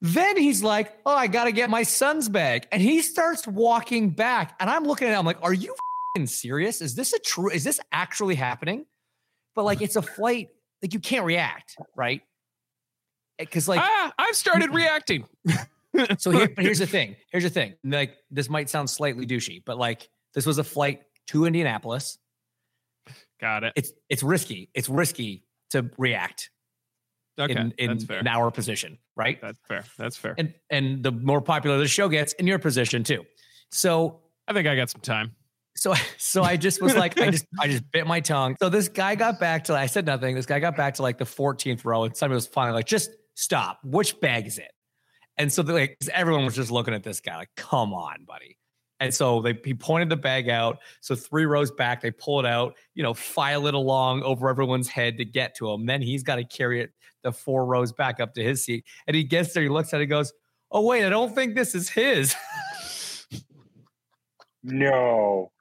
[0.00, 2.66] Then he's like, Oh, I got to get my son's bag.
[2.70, 4.54] And he starts walking back.
[4.60, 5.74] And I'm looking at him, I'm like, Are you
[6.26, 6.80] serious?
[6.80, 8.86] Is this a true, is this actually happening?
[9.54, 10.48] But like, it's a flight,
[10.82, 12.22] like, you can't react, right?
[13.38, 15.26] Because, like, ah, I've started reacting.
[16.18, 17.16] so here, but here's the thing.
[17.30, 17.74] Here's the thing.
[17.84, 22.18] Like this might sound slightly douchey, but like this was a flight to Indianapolis.
[23.40, 23.72] Got it.
[23.76, 24.70] It's it's risky.
[24.74, 26.50] It's risky to react
[27.38, 28.20] Okay, in, in, that's fair.
[28.20, 29.40] in our position, right?
[29.40, 29.84] That's fair.
[29.98, 30.34] That's fair.
[30.38, 33.24] And and the more popular the show gets, in your position too.
[33.70, 35.34] So I think I got some time.
[35.76, 38.56] So so I just was like, I just I just bit my tongue.
[38.60, 40.34] So this guy got back to I said nothing.
[40.34, 43.10] This guy got back to like the 14th row, and somebody was finally like, just
[43.34, 43.80] stop.
[43.82, 44.70] Which bag is it?
[45.36, 48.56] And so they're everyone was just looking at this guy like, come on, buddy.
[49.00, 50.78] And so they he pointed the bag out.
[51.00, 54.88] So three rows back, they pull it out, you know, file it along over everyone's
[54.88, 55.86] head to get to him.
[55.86, 56.90] Then he's got to carry it
[57.24, 58.84] the four rows back up to his seat.
[59.06, 60.32] And he gets there, he looks at it, goes,
[60.70, 62.34] Oh, wait, I don't think this is his.
[64.64, 65.52] No.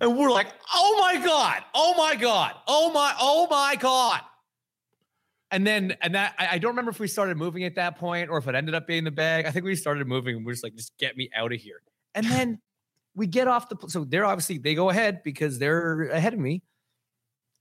[0.00, 4.20] And we're like, oh my God, oh my God, oh my, oh my God.
[5.50, 8.28] And then, and that, I, I don't remember if we started moving at that point
[8.28, 9.46] or if it ended up being the bag.
[9.46, 11.80] I think we started moving and we're just like, just get me out of here.
[12.14, 12.60] And then
[13.14, 16.62] we get off the, so they're obviously, they go ahead because they're ahead of me.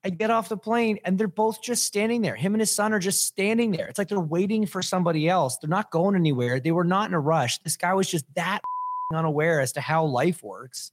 [0.03, 2.35] I get off the plane and they're both just standing there.
[2.35, 3.87] Him and his son are just standing there.
[3.87, 5.57] It's like they're waiting for somebody else.
[5.57, 6.59] They're not going anywhere.
[6.59, 7.59] They were not in a rush.
[7.59, 8.59] This guy was just that
[9.15, 10.91] unaware as to how life works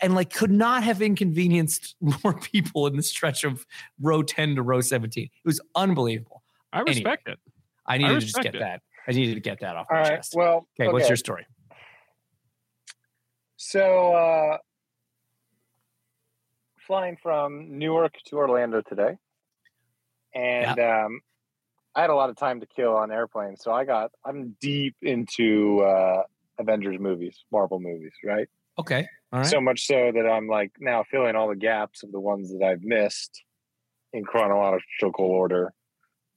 [0.00, 3.66] and like could not have inconvenienced more people in the stretch of
[4.00, 5.24] row 10 to row 17.
[5.24, 6.42] It was unbelievable.
[6.72, 6.94] I Anyway.
[6.94, 7.38] respect it.
[7.86, 8.60] I needed to just get it.
[8.60, 8.80] that.
[9.06, 10.16] I needed to get that off All my right.
[10.16, 10.32] chest.
[10.34, 11.46] Well, okay, what's your story?
[13.56, 14.58] So, uh,
[16.86, 19.16] flying from Newark to Orlando today,
[20.34, 21.20] and um,
[21.94, 24.96] I had a lot of time to kill on airplanes, so I got I'm deep
[25.02, 26.22] into uh,
[26.58, 28.48] Avengers movies, Marvel movies, right?
[28.78, 29.06] Okay.
[29.32, 29.46] All right.
[29.48, 32.64] So much so that I'm like now filling all the gaps of the ones that
[32.64, 33.42] I've missed
[34.12, 35.72] in chronological order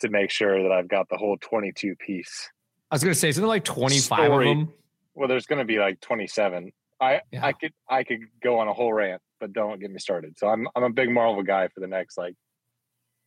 [0.02, 2.50] to make sure that I've got the whole 22 piece.
[2.92, 4.52] I was going to say something like 25 Story.
[4.52, 4.74] of them.
[5.16, 6.72] Well, there's going to be like 27.
[7.00, 7.46] I Yeah.
[7.46, 10.38] I could I could go on a whole rant, but don't get me started.
[10.38, 12.36] So I'm I'm a big Marvel guy for the next like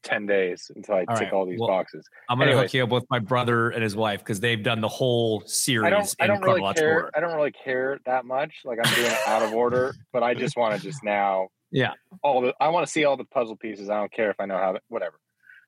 [0.02, 2.08] ten days until I All tick right, all these well, boxes.
[2.28, 4.88] I'm gonna hook you up with my brother and his wife because they've done the
[4.88, 6.14] whole series I don't.
[6.20, 6.94] I don't really care.
[6.94, 7.10] order.
[7.14, 8.52] I don't really care that much.
[8.64, 11.48] Like I'm doing it out of order, but I just want to just now.
[11.70, 11.92] Yeah.
[12.22, 12.54] All the.
[12.60, 13.88] I want to see all the puzzle pieces.
[13.90, 14.72] I don't care if I know how.
[14.72, 15.18] to- Whatever.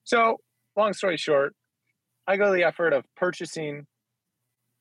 [0.05, 0.39] So,
[0.77, 1.55] long story short,
[2.27, 3.87] I go to the effort of purchasing,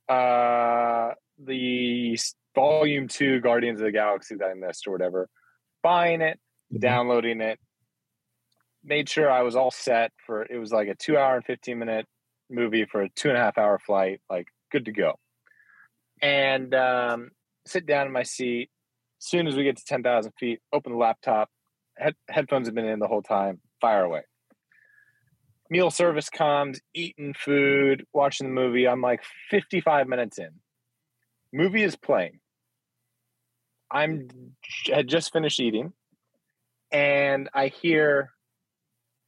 [0.09, 1.11] uh,
[1.43, 2.17] the
[2.55, 5.29] volume two Guardians of the Galaxy that I missed or whatever,
[5.83, 6.39] buying it,
[6.73, 6.79] Mm-hmm.
[6.79, 7.59] downloading it,
[8.83, 10.43] made sure I was all set for.
[10.43, 12.05] It was like a two hour and fifteen minute
[12.49, 15.15] movie for a two and a half hour flight, like good to go.
[16.21, 17.31] And um,
[17.65, 18.69] sit down in my seat.
[19.21, 21.49] As soon as we get to 10,000 feet, open the laptop.
[21.97, 23.59] Head- headphones have been in the whole time.
[23.79, 24.21] Fire away.
[25.69, 28.87] Meal service comes, eating food, watching the movie.
[28.87, 30.49] I'm like 55 minutes in.
[31.53, 32.39] Movie is playing.
[33.89, 34.27] I'm
[34.91, 35.91] had just finished eating,
[36.91, 38.31] and I hear,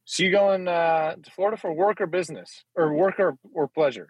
[0.04, 4.08] "So you going uh, to Florida for work or business, or work or, or pleasure?"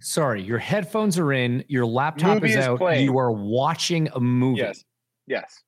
[0.00, 3.04] Sorry, your headphones are in, your laptop Movie is is out, playing.
[3.04, 4.60] you are watching a movie.
[4.60, 4.84] Yes.
[5.26, 5.62] Yes.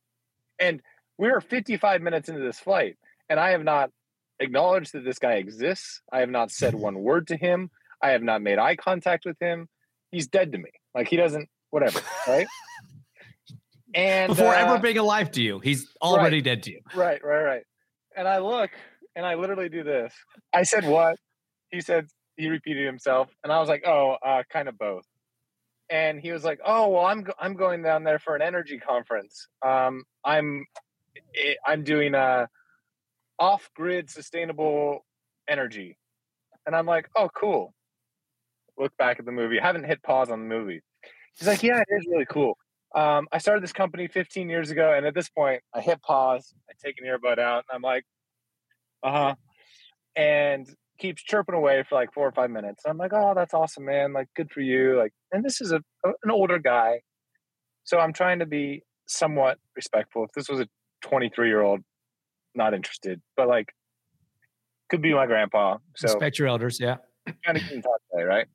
[0.61, 0.81] And
[1.19, 2.97] we're 55 minutes into this flight,
[3.29, 3.91] and I have not
[4.39, 6.01] acknowledged that this guy exists.
[6.13, 7.71] I have not said one word to him.
[8.03, 9.69] I have not made eye contact with him.
[10.11, 10.71] He's dead to me.
[10.95, 12.01] Like he doesn't, whatever.
[12.27, 12.47] Right.
[13.93, 16.81] And Before uh, ever being alive to you, he's already dead to you.
[16.95, 17.63] Right, right, right.
[18.17, 18.71] And I look
[19.17, 20.13] and I literally do this.
[20.53, 21.17] I said, What?
[21.71, 23.29] He said, He repeated himself.
[23.43, 25.05] And I was like, Oh, uh, kind of both.
[25.91, 28.79] And he was like, Oh, well, I'm, go- I'm going down there for an energy
[28.79, 29.49] conference.
[29.65, 30.65] Um, I'm,
[31.67, 32.49] I'm doing a
[33.39, 35.05] off grid sustainable
[35.49, 35.99] energy.
[36.67, 37.75] And I'm like, Oh, cool.
[38.79, 39.61] Look back at the movie.
[39.61, 40.81] I haven't hit pause on the movie.
[41.37, 42.57] He's like, Yeah, it is really cool.
[42.95, 46.53] Um, I started this company 15 years ago, and at this point, I hit pause,
[46.69, 48.05] I take an earbud out, and I'm like,
[49.03, 49.35] uh huh,
[50.17, 50.67] and
[50.99, 52.83] keeps chirping away for like four or five minutes.
[52.87, 54.13] I'm like, oh, that's awesome, man.
[54.13, 54.99] Like, good for you.
[54.99, 57.01] Like, and this is a an older guy,
[57.85, 60.25] so I'm trying to be somewhat respectful.
[60.25, 60.69] If this was a
[61.03, 61.81] 23 year old,
[62.55, 63.69] not interested, but like,
[64.91, 65.79] could be my grandpa.
[65.97, 66.79] So Respect your elders.
[66.81, 66.97] Yeah.
[67.45, 68.47] kind of can talk today, right?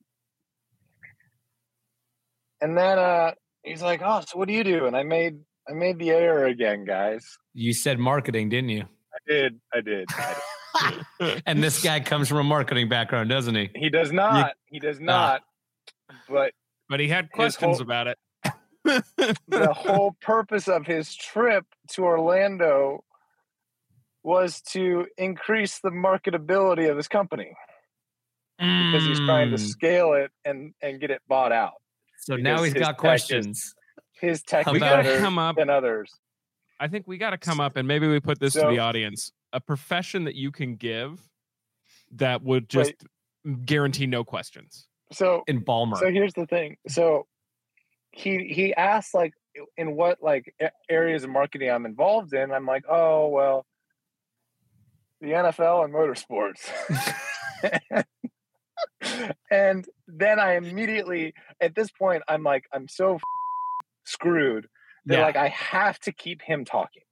[2.62, 3.32] And then uh
[3.64, 6.46] he's like, "Oh, so what do you do?" And I made I made the error
[6.46, 7.26] again, guys.
[7.54, 8.86] You said marketing, didn't you?
[9.28, 10.06] I did, I did.
[10.10, 10.36] I
[11.20, 11.44] did.
[11.46, 13.70] and this guy comes from a marketing background, doesn't he?
[13.76, 14.54] He does not.
[14.68, 15.42] He does not.
[16.30, 16.54] But
[16.90, 18.18] But he had questions whole- about it.
[19.48, 23.04] the whole purpose of his trip to Orlando
[24.24, 27.52] was to increase the marketability of his company
[28.60, 29.68] because he's trying to Mm.
[29.68, 31.74] scale it and and get it bought out.
[32.20, 33.74] So now he's got tech is- questions.
[34.22, 36.12] His tech We is gotta better come up- than others.
[36.80, 39.32] I think we got to come up and maybe we put this to the audience.
[39.54, 41.20] A profession that you can give
[42.12, 42.94] that would just
[43.66, 44.88] guarantee no questions.
[45.12, 45.98] So in Balmer.
[45.98, 46.78] So here's the thing.
[46.88, 47.28] So
[48.12, 49.34] he he asked like
[49.78, 50.54] in what like
[50.90, 52.52] areas of marketing I'm involved in.
[52.52, 53.66] I'm like, oh well,
[55.22, 56.70] the NFL and motorsports.
[59.52, 63.20] and then I immediately at this point I'm like I'm so
[64.06, 64.68] screwed
[65.06, 65.26] that Yeah.
[65.26, 67.04] like I have to keep him talking.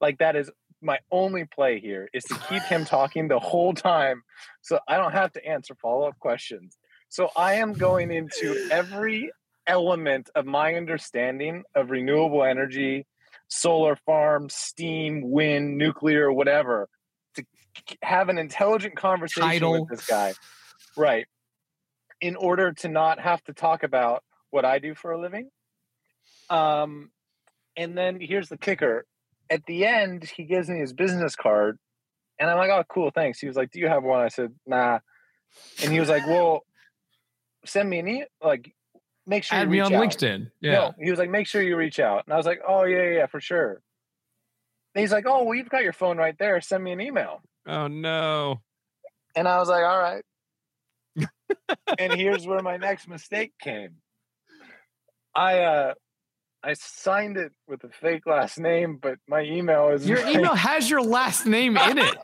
[0.00, 4.22] Like that is my only play here is to keep him talking the whole time
[4.62, 6.78] so I don't have to answer follow-up questions.
[7.08, 9.32] So I am going into every
[9.66, 13.06] element of my understanding of renewable energy,
[13.48, 16.88] solar farms, steam, wind, nuclear, whatever,
[17.34, 17.44] to
[18.02, 19.80] have an intelligent conversation Tidal.
[19.80, 20.34] with this guy.
[20.96, 21.26] Right.
[22.20, 25.50] In order to not have to talk about what I do for a living.
[26.50, 27.10] Um,
[27.78, 29.06] and then here's the kicker.
[29.48, 31.78] At the end, he gives me his business card,
[32.38, 34.52] and I'm like, "Oh, cool, thanks." He was like, "Do you have one?" I said,
[34.66, 34.98] "Nah."
[35.82, 36.66] And he was like, "Well,
[37.64, 38.74] send me an e like,
[39.26, 40.50] make sure Add me on out." LinkedIn.
[40.60, 40.72] Yeah.
[40.72, 43.04] No, he was like, "Make sure you reach out," and I was like, "Oh yeah,
[43.04, 43.80] yeah, yeah, for sure."
[44.94, 46.60] And he's like, "Oh, well, you've got your phone right there.
[46.60, 48.60] Send me an email." Oh no.
[49.36, 50.24] And I was like, "All right."
[51.98, 53.96] and here's where my next mistake came.
[55.34, 55.94] I uh
[56.62, 60.54] I signed it with a fake last name, but my email is Your my- email
[60.54, 62.16] has your last name in it.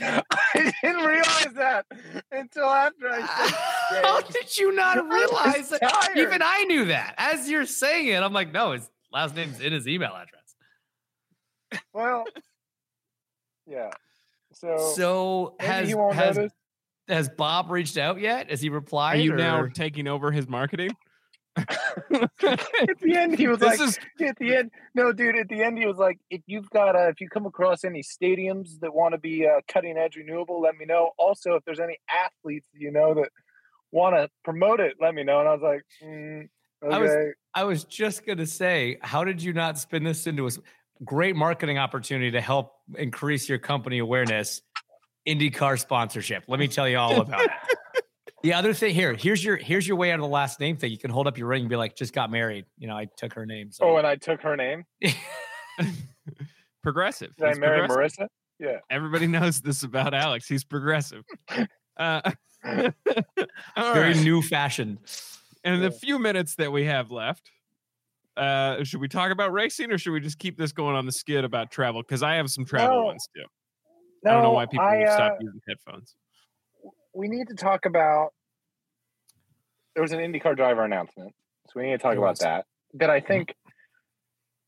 [0.00, 1.84] I didn't realize that
[2.32, 5.80] until after I said How did you not realize that?
[5.82, 6.18] tired.
[6.18, 7.14] Even I knew that.
[7.18, 11.82] As you're saying it, I'm like, no, his last name's in his email address.
[11.92, 12.24] Well,
[13.66, 13.90] yeah.
[14.54, 16.52] So, So has has, notice.
[17.08, 18.50] has Bob reached out yet?
[18.50, 19.16] Has he replied?
[19.16, 19.24] Are replied?
[19.24, 20.90] you now taking over his marketing?
[21.56, 25.36] At the end, he was This like, is at the end, no, dude.
[25.36, 28.02] At the end, he was like, if you've got, uh, if you come across any
[28.02, 31.10] stadiums that want to be uh, cutting edge renewable, let me know.
[31.18, 33.30] Also, if there's any athletes you know that
[33.92, 35.40] want to promote it, let me know.
[35.40, 36.48] And I was like, mm,
[36.84, 36.94] okay.
[36.94, 40.50] I was- I was just gonna say, how did you not spin this into a
[41.04, 44.62] great marketing opportunity to help increase your company awareness?
[45.28, 46.44] IndyCar sponsorship.
[46.46, 47.50] Let me tell you all about it.
[48.42, 50.90] The other thing here, here's your here's your way out of the last name thing.
[50.90, 52.64] You can hold up your ring and be like, just got married.
[52.78, 53.70] You know, I took her name.
[53.70, 54.84] So oh, and I took her name.
[56.82, 57.36] progressive.
[57.36, 58.24] Did I marry progressive.
[58.24, 58.28] Marissa?
[58.58, 58.78] Yeah.
[58.90, 60.46] Everybody knows this about Alex.
[60.46, 61.24] He's progressive.
[61.96, 62.22] Uh,
[62.64, 64.24] all very right.
[64.24, 64.96] new fashioned.
[65.64, 67.50] And in the few minutes that we have left,
[68.38, 71.12] uh, should we talk about racing or should we just keep this going on the
[71.12, 72.00] skid about travel?
[72.00, 73.04] Because I have some travel No.
[73.04, 73.42] ones too.
[74.24, 76.16] No, I don't know why people I, uh, stop using headphones.
[77.14, 78.30] We need to talk about.
[79.94, 81.34] There was an IndyCar driver announcement,
[81.68, 82.66] so we need to talk about that.
[82.94, 83.54] That I think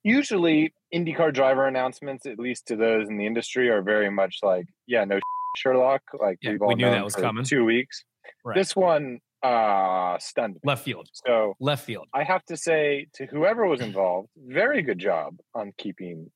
[0.02, 4.66] usually IndyCar driver announcements, at least to those in the industry, are very much like,
[4.86, 5.18] yeah, no
[5.56, 6.02] Sherlock.
[6.18, 7.44] Like Yeah, we've we all knew that was coming.
[7.44, 8.04] Two weeks.
[8.44, 8.56] Right.
[8.56, 10.60] This one uh stunned me.
[10.64, 11.08] Left field.
[11.12, 12.06] So Left field.
[12.14, 16.30] I have to say to whoever was involved, very good job on keeping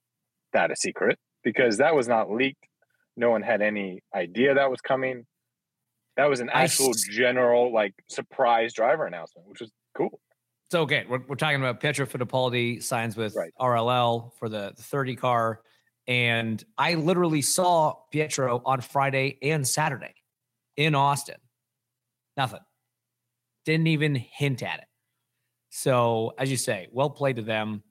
[0.53, 2.65] that a secret because that was not leaked.
[3.17, 5.25] No one had any idea that was coming.
[6.17, 10.21] That was an actual s- general like surprise driver announcement, which was cool.
[10.71, 13.53] So okay, we're, we're talking about Pietro Fittipaldi signs with Right.
[13.61, 15.61] RLL for the, the 30 car.
[16.09, 20.15] And I literally saw Pietro on Friday and Saturday
[20.77, 21.37] in Austin.
[22.37, 22.61] Nothing.
[23.65, 24.87] Didn't even hint at it.
[25.71, 27.83] So as you say, well played to them.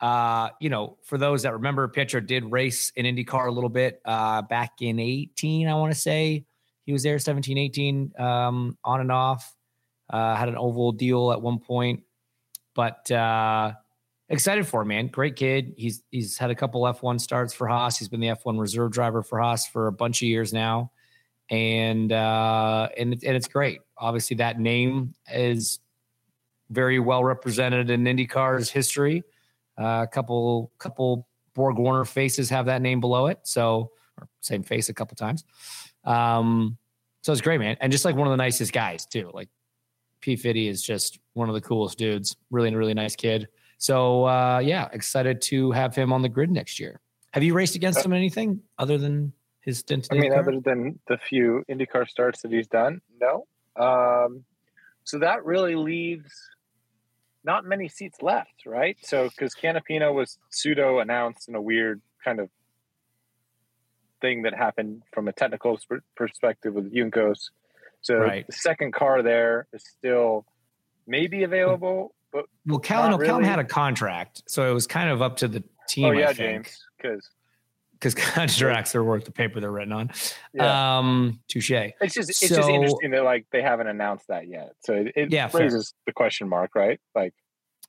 [0.00, 4.00] Uh, you know, for those that remember, Pietro did race in IndyCar a little bit
[4.04, 6.44] uh, back in 18, I want to say.
[6.92, 9.54] Was there 17, 18, um, on and off.
[10.10, 12.02] Uh, had an oval deal at one point
[12.74, 13.72] but uh
[14.28, 15.08] excited for him, man.
[15.08, 15.74] Great kid.
[15.76, 17.98] He's he's had a couple F1 starts for Haas.
[17.98, 20.92] He's been the F1 reserve driver for Haas for a bunch of years now.
[21.50, 23.80] And uh and and it's great.
[23.98, 25.80] Obviously that name is
[26.70, 29.22] very well represented in IndyCar's history.
[29.78, 33.40] Uh, a couple couple Borg Warner faces have that name below it.
[33.42, 33.90] So
[34.40, 35.44] same face a couple times.
[36.04, 36.78] Um
[37.22, 37.76] so it's great, man.
[37.80, 39.30] And just like one of the nicest guys too.
[39.32, 39.48] Like
[40.20, 40.36] P.
[40.36, 42.36] Fitty is just one of the coolest dudes.
[42.50, 43.48] Really, really nice kid.
[43.78, 47.00] So uh, yeah, excited to have him on the grid next year.
[47.32, 50.08] Have you raced against him in anything other than his stint?
[50.10, 53.46] I mean, other than the few IndyCar starts that he's done, no.
[53.76, 54.44] Um,
[55.04, 56.30] so that really leaves
[57.44, 58.96] not many seats left, right?
[59.02, 62.50] So because Canapino was pseudo announced in a weird kind of
[64.22, 67.50] thing that happened from a technical sp- perspective with Juncos.
[68.00, 68.46] So Right.
[68.46, 70.46] the second car there is still
[71.06, 75.20] maybe available, but well, Callum, not Callum had a contract, so it was kind of
[75.20, 76.06] up to the team.
[76.06, 77.28] oh yeah, I think, James, because
[77.92, 80.10] because contracts are worth the paper they're written on.
[80.54, 80.98] yeah.
[80.98, 81.70] Um, touche.
[81.70, 84.72] It's just it's just interesting that like they haven't announced that yet.
[84.80, 85.62] So it, it Yeah, fair.
[85.62, 86.98] raises the question mark, right?
[87.14, 87.34] Like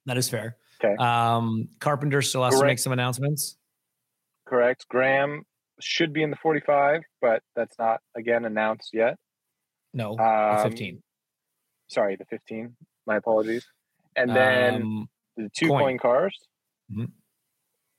[0.06, 0.58] That is fair.
[0.84, 0.96] Okay.
[0.98, 3.58] Um, Carpenter still has to make some announcements.
[4.46, 4.88] correct.
[4.90, 5.46] Graham
[5.80, 9.18] should be in the 45, but that's not again announced yet.
[9.94, 11.04] No, the Um, 15.
[11.88, 12.76] Sorry, the 15.
[13.06, 13.66] My apologies.
[14.16, 15.80] And then Um, the two Coyne.
[15.82, 16.40] Coyne, cars
[16.92, 17.12] Mhm.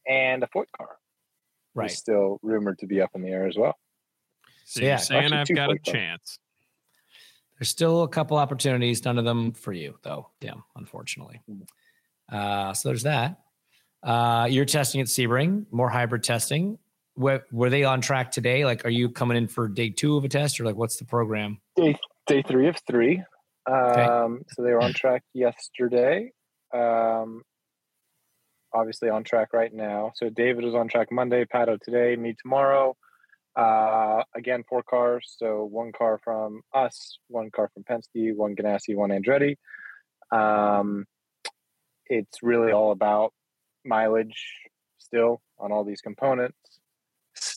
[0.06, 0.98] and a Foyt car
[1.74, 1.90] right.
[1.90, 3.78] is still rumored to be up in the air as well.
[4.64, 5.92] So yeah, you're saying I've got a points, though.
[5.92, 6.38] chance.
[7.58, 10.30] There's still a couple opportunities, none of them for you, though.
[10.40, 11.40] Damn, unfortunately.
[11.48, 11.68] Mm.
[12.28, 13.40] Uh, so there's that.
[14.02, 16.78] Uh, you're testing at Sebring, more hybrid testing.
[17.16, 18.64] Were, were they on track today?
[18.64, 21.04] Like, are you coming in for day two of a test, or like, what's the
[21.04, 21.60] program?
[21.76, 21.96] Day
[22.26, 23.22] day three of three.
[23.66, 26.32] Um, So they were on track yesterday.
[26.72, 27.42] Um,
[28.74, 30.12] obviously on track right now.
[30.16, 32.96] So David was on track Monday, Pato today, me tomorrow.
[33.56, 35.34] Uh, again, four cars.
[35.38, 39.56] So one car from us, one car from Penske, one Ganassi, one Andretti.
[40.32, 41.06] Um,
[42.06, 43.32] it's really all about
[43.84, 44.44] mileage
[44.98, 46.58] still on all these components.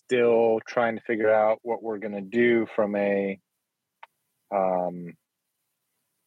[0.07, 3.39] Still trying to figure out what we're going to do from a
[4.53, 5.13] um,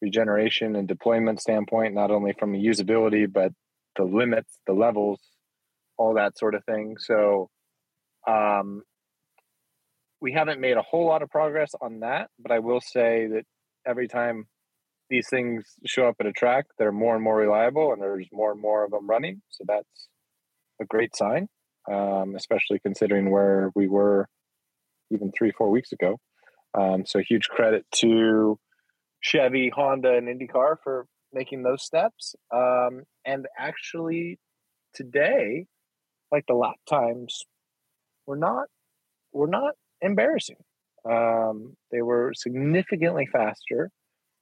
[0.03, 3.53] regeneration and deployment standpoint, not only from a usability, but
[3.97, 5.21] the limits, the levels,
[5.97, 6.97] all that sort of thing.
[6.99, 7.49] So
[8.27, 8.83] um,
[10.21, 13.45] we haven't made a whole lot of progress on that, but I will say that
[13.87, 14.47] every time
[15.09, 18.53] these things show up at a track, they're more and more reliable and there's more
[18.53, 19.43] and more of them running.
[19.51, 20.09] So that's
[20.81, 21.49] a great sign,
[21.91, 24.27] um, especially considering where we were
[25.11, 26.19] even three, four weeks ago.
[26.79, 28.59] Um, so huge credit to
[29.21, 32.35] Chevy, Honda, and IndyCar for making those steps.
[32.55, 34.39] Um, and actually,
[34.95, 35.67] today,
[36.31, 37.45] like the lap times,
[38.27, 38.67] were not
[39.33, 40.57] were not embarrassing.
[41.09, 43.91] Um, they were significantly faster.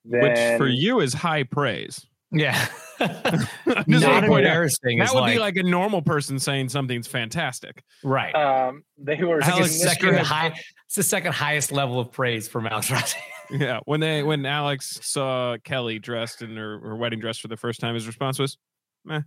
[0.04, 2.06] Than, Which for you is high praise.
[2.30, 2.66] Yeah.
[2.98, 4.98] Just Not point embarrassing.
[4.98, 7.82] That is would be like a normal person saying something's fantastic.
[8.04, 8.34] right.
[8.34, 10.52] Um, they were It's like second significant- high.
[10.86, 13.18] It's the second highest level of praise from Alex Rossi.
[13.50, 13.80] Yeah.
[13.84, 17.80] When they when Alex saw Kelly dressed in her, her wedding dress for the first
[17.80, 18.58] time, his response was,
[19.04, 19.20] Meh.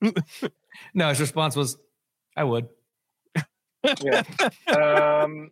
[0.94, 1.76] no, his response was,
[2.36, 2.68] "I would."
[4.02, 4.22] yeah.
[4.68, 5.50] Um,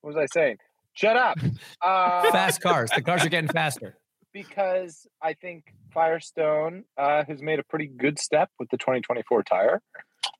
[0.00, 0.58] what was I saying?
[0.94, 1.38] Shut up.
[1.82, 2.90] Uh, Fast cars.
[2.94, 3.98] The cars are getting faster.
[4.36, 5.64] Because I think
[5.94, 9.80] Firestone uh, has made a pretty good step with the 2024 tire.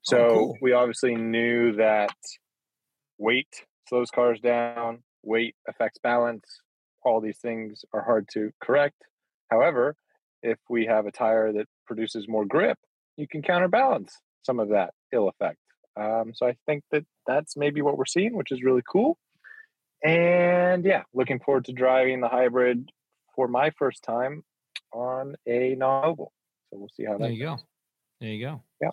[0.03, 0.59] So Oh, cool.
[0.61, 2.15] we obviously knew that
[3.17, 6.61] weight slows cars down, weight affects balance.
[7.07, 9.03] All these things are hard to correct.
[9.51, 9.97] However,
[10.43, 12.79] if we have a tire that produces more grip,
[13.17, 15.59] you can counterbalance some of that ill effect.
[15.99, 19.17] Um, so I think that that's maybe what we're seeing, which is really cool.
[20.05, 22.91] And yeah, looking forward to driving the hybrid
[23.37, 24.43] for my first time
[24.93, 26.33] on a non-oval.
[26.71, 27.57] So we'll see how There that you go.
[28.21, 28.63] There you go.
[28.81, 28.89] Yeah.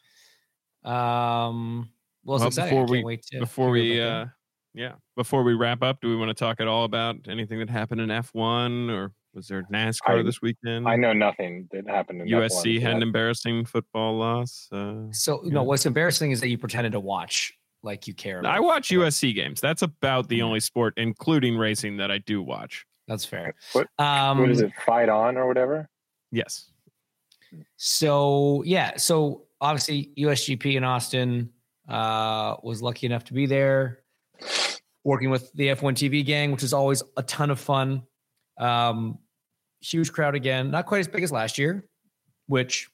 [1.48, 1.90] Um.
[2.26, 2.78] Well, Well, exciting.
[2.78, 4.30] I before can't we- wait to before we about uh
[4.76, 7.70] yeah before we wrap up do we want to talk at all about anything that
[7.70, 12.22] happened in f1 or was there nascar I- this weekend I know nothing that happened
[12.22, 15.12] in F1, usc so had an embarrassing football loss uh.
[15.12, 15.54] So, Yeah.
[15.54, 18.40] no, what's embarrassing is that you pretended to watch like you care.
[18.40, 18.64] About i it.
[18.64, 23.26] watch usc games that's about the only sport including racing that i do watch That's
[23.26, 23.54] fair.
[23.74, 24.72] What- Um, what is it?
[24.86, 25.90] Fight on or whatever.
[26.32, 26.70] yes
[27.78, 31.52] So yeah, so obviously USGP in Austin
[31.88, 34.04] uh, was lucky enough to be there,
[35.04, 38.04] working with the F1 TV gang, which is always a ton of fun.
[38.58, 39.20] Um,
[39.82, 41.88] huge crowd again, not quite as big as last year,
[42.48, 42.90] which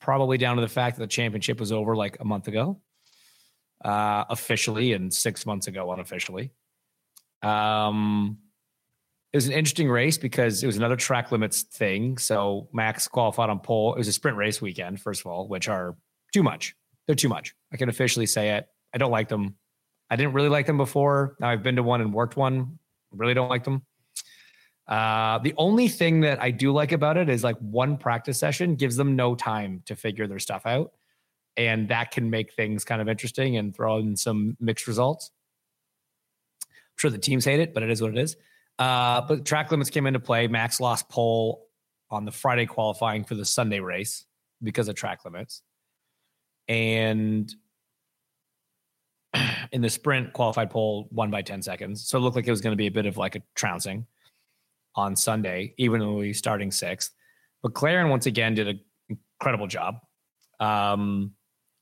[0.00, 2.80] probably down to the fact that the championship was over like a month ago,
[3.84, 6.50] uh, officially, and six months ago unofficially.
[7.42, 8.38] Um,
[9.36, 12.16] it was an interesting race because it was another track limits thing.
[12.16, 13.92] So Max qualified on pole.
[13.92, 15.94] It was a sprint race weekend, first of all, which are
[16.32, 16.74] too much.
[17.06, 17.54] They're too much.
[17.70, 18.66] I can officially say it.
[18.94, 19.56] I don't like them.
[20.08, 21.36] I didn't really like them before.
[21.38, 22.78] Now I've been to one and worked one.
[23.12, 23.82] Really don't like them.
[24.88, 28.74] Uh, the only thing that I do like about it is like one practice session
[28.74, 30.92] gives them no time to figure their stuff out.
[31.58, 35.30] And that can make things kind of interesting and throw in some mixed results.
[36.62, 38.34] I'm sure the teams hate it, but it is what it is.
[38.78, 40.48] Uh, but track limits came into play.
[40.48, 41.66] Max lost pole
[42.10, 44.24] on the Friday qualifying for the Sunday race
[44.62, 45.62] because of track limits.
[46.68, 47.52] And
[49.72, 52.08] in the sprint, qualified pole won by 10 seconds.
[52.08, 54.06] So it looked like it was going to be a bit of like a trouncing
[54.94, 57.12] on Sunday, even though we starting sixth.
[57.62, 59.96] But McLaren once again did an incredible job.
[60.60, 61.32] Um,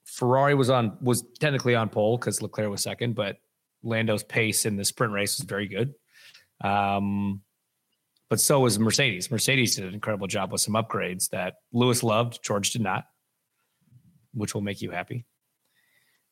[0.05, 3.39] Ferrari was on was technically on pole because Leclerc was second, but
[3.83, 5.95] Lando's pace in the sprint race was very good.
[6.63, 7.43] Um,
[8.31, 9.31] but so was Mercedes.
[9.31, 13.05] Mercedes did an incredible job with some upgrades that Lewis loved, George did not,
[14.33, 15.27] which will make you happy.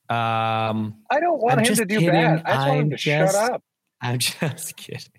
[0.09, 2.11] Um, I don't want I'm him to do kidding.
[2.11, 2.43] bad.
[2.45, 3.63] I just want him I'm to just- shut up.
[4.01, 4.19] I'm
[4.59, 5.13] just kidding.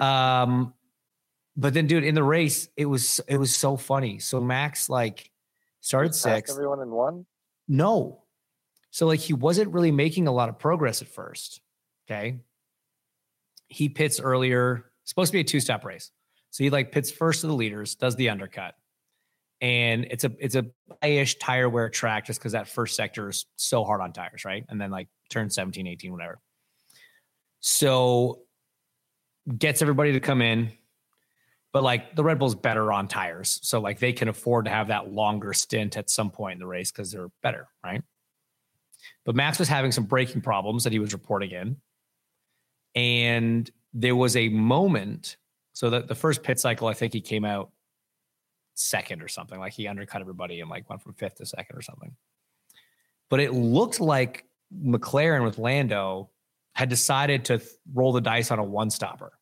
[0.00, 0.74] Um,
[1.56, 4.18] but then, dude, in the race, it was it was so funny.
[4.18, 5.30] So Max like
[5.80, 6.50] started six.
[6.50, 7.26] Everyone in one.
[7.68, 8.22] No.
[8.90, 11.60] So like he wasn't really making a lot of progress at first.
[12.08, 12.40] Okay.
[13.70, 16.10] He pits earlier, supposed to be a two stop race.
[16.50, 18.74] So he like pits first of the leaders, does the undercut.
[19.62, 20.66] And it's a it's a
[21.02, 24.64] ish tire wear track just because that first sector is so hard on tires, right?
[24.68, 26.40] And then like turn 17, 18, whatever.
[27.60, 28.40] So
[29.58, 30.72] gets everybody to come in.
[31.72, 33.60] But like the Red Bull's better on tires.
[33.62, 36.66] So like they can afford to have that longer stint at some point in the
[36.66, 38.02] race because they're better, right?
[39.24, 41.76] But Max was having some braking problems that he was reporting in.
[42.94, 45.36] And there was a moment.
[45.72, 47.70] So that the first pit cycle, I think he came out
[48.74, 49.58] second or something.
[49.58, 52.14] Like he undercut everybody and like went from fifth to second or something.
[53.28, 54.44] But it looked like
[54.84, 56.30] McLaren with Lando
[56.74, 59.32] had decided to th- roll the dice on a one stopper.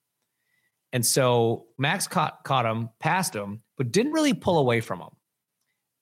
[0.92, 5.11] And so Max caught caught him, passed him, but didn't really pull away from him.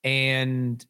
[0.03, 0.85] And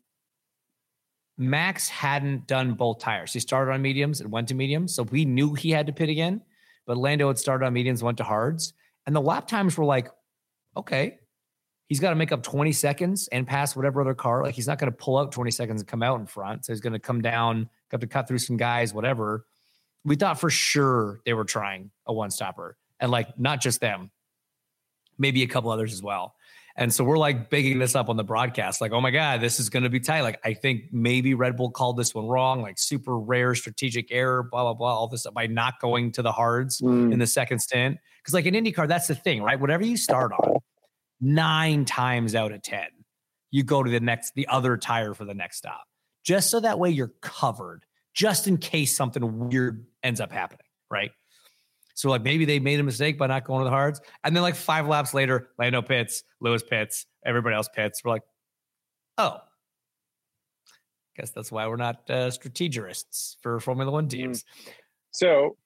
[1.38, 3.32] Max hadn't done both tires.
[3.32, 4.96] He started on mediums and went to mediums.
[4.96, 6.42] So we knew he had to pit again.
[6.86, 8.74] But Lando had started on mediums, went to hards.
[9.06, 10.10] And the lap times were like,
[10.76, 11.20] okay,
[11.88, 14.44] he's got to make up 20 seconds and pass whatever other car.
[14.44, 16.66] Like he's not going to pull out 20 seconds and come out in front.
[16.66, 19.46] So he's going to come down, have to cut through some guys, whatever.
[20.04, 22.78] We thought for sure they were trying a one stopper.
[23.00, 24.12] And like not just them,
[25.18, 26.36] maybe a couple others as well.
[26.80, 29.60] And so we're like bigging this up on the broadcast, like, oh my God, this
[29.60, 30.22] is going to be tight.
[30.22, 34.44] Like, I think maybe Red Bull called this one wrong, like super rare strategic error,
[34.44, 37.12] blah, blah, blah, all this by not going to the hards Mm.
[37.12, 37.98] in the second stint.
[38.24, 39.60] Cause like in IndyCar, that's the thing, right?
[39.60, 40.60] Whatever you start on,
[41.20, 42.82] nine times out of 10,
[43.50, 45.86] you go to the next, the other tire for the next stop,
[46.24, 51.12] just so that way you're covered, just in case something weird ends up happening, right?
[51.98, 54.44] So like maybe they made a mistake by not going to the hards, and then
[54.44, 58.04] like five laps later, Lando pits, Lewis pits, everybody else pits.
[58.06, 58.22] We're like,
[59.18, 59.40] oh,
[61.16, 64.46] guess that's why we're not uh, strategists for Formula One teams.
[65.10, 65.58] So,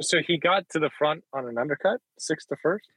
[0.00, 2.88] so he got to the front on an undercut, sixth to first.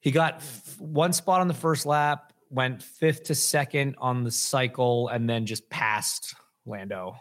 [0.00, 4.30] He got f- one spot on the first lap, went fifth to second on the
[4.30, 6.34] cycle, and then just passed
[6.66, 7.16] Lando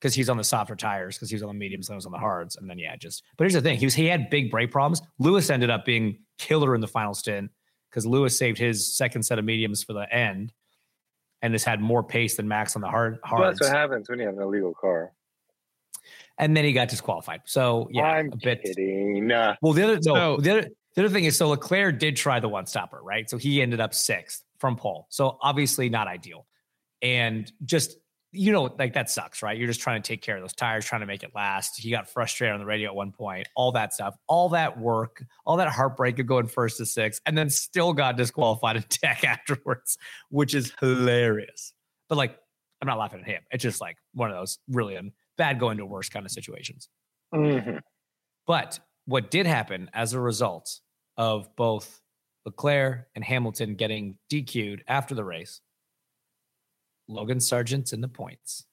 [0.00, 2.06] because he's on the softer tires because he was on the mediums and I was
[2.06, 2.56] on the hards.
[2.56, 5.02] And then yeah, just but here's the thing: he was he had big brake problems.
[5.18, 7.50] Lewis ended up being killer in the final stint
[7.90, 10.52] because Lewis saved his second set of mediums for the end,
[11.42, 13.58] and this had more pace than Max on the hard Well, hards.
[13.58, 15.12] that's what happens when you have an illegal car.
[16.38, 17.40] and then he got disqualified.
[17.46, 18.62] So yeah, I'm a bit.
[18.62, 19.28] kidding.
[19.60, 22.40] Well, the other no, So- the other the other thing is so Leclerc did try
[22.40, 23.28] the one stopper, right?
[23.30, 25.06] So he ended up sixth from pole.
[25.10, 26.46] So obviously not ideal.
[27.02, 27.98] And just
[28.32, 29.56] you know, like that sucks, right?
[29.56, 31.78] You're just trying to take care of those tires, trying to make it last.
[31.80, 35.24] He got frustrated on the radio at one point, all that stuff, all that work,
[35.46, 39.24] all that heartbreak of going first to six, and then still got disqualified in tech
[39.24, 39.96] afterwards,
[40.30, 41.72] which is hilarious.
[42.08, 42.38] But like,
[42.82, 43.42] I'm not laughing at him.
[43.50, 44.98] It's just like one of those really
[45.36, 46.88] bad going to worse kind of situations.
[47.34, 47.80] Mhm.
[48.46, 50.80] But what did happen as a result
[51.16, 52.00] of both
[52.44, 55.60] Leclerc and Hamilton getting DQ'd after the race,
[57.08, 58.64] Logan Sargeant's in the points.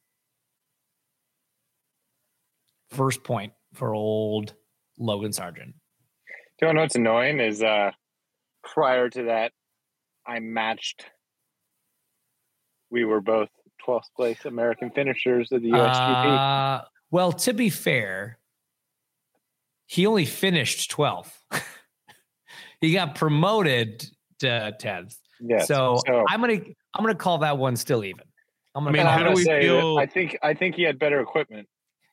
[2.89, 4.53] First point for old
[4.99, 5.73] Logan Sargeant.
[6.59, 7.91] Do you know what's annoying is uh
[8.63, 9.51] prior to that,
[10.25, 11.05] I matched.
[12.89, 13.49] We were both
[13.87, 16.81] 12th place American finishers of the USGP.
[16.81, 18.39] Uh, well, to be fair,
[19.85, 21.33] he only finished 12th.
[22.81, 24.05] he got promoted
[24.39, 25.15] to 10th.
[25.39, 25.67] yes.
[25.67, 26.59] so, I'm gonna
[26.95, 28.23] I'm gonna call that one still even.
[28.73, 31.19] I'm gonna mean, how do we say feel- I think I think he had better
[31.19, 31.67] equipment.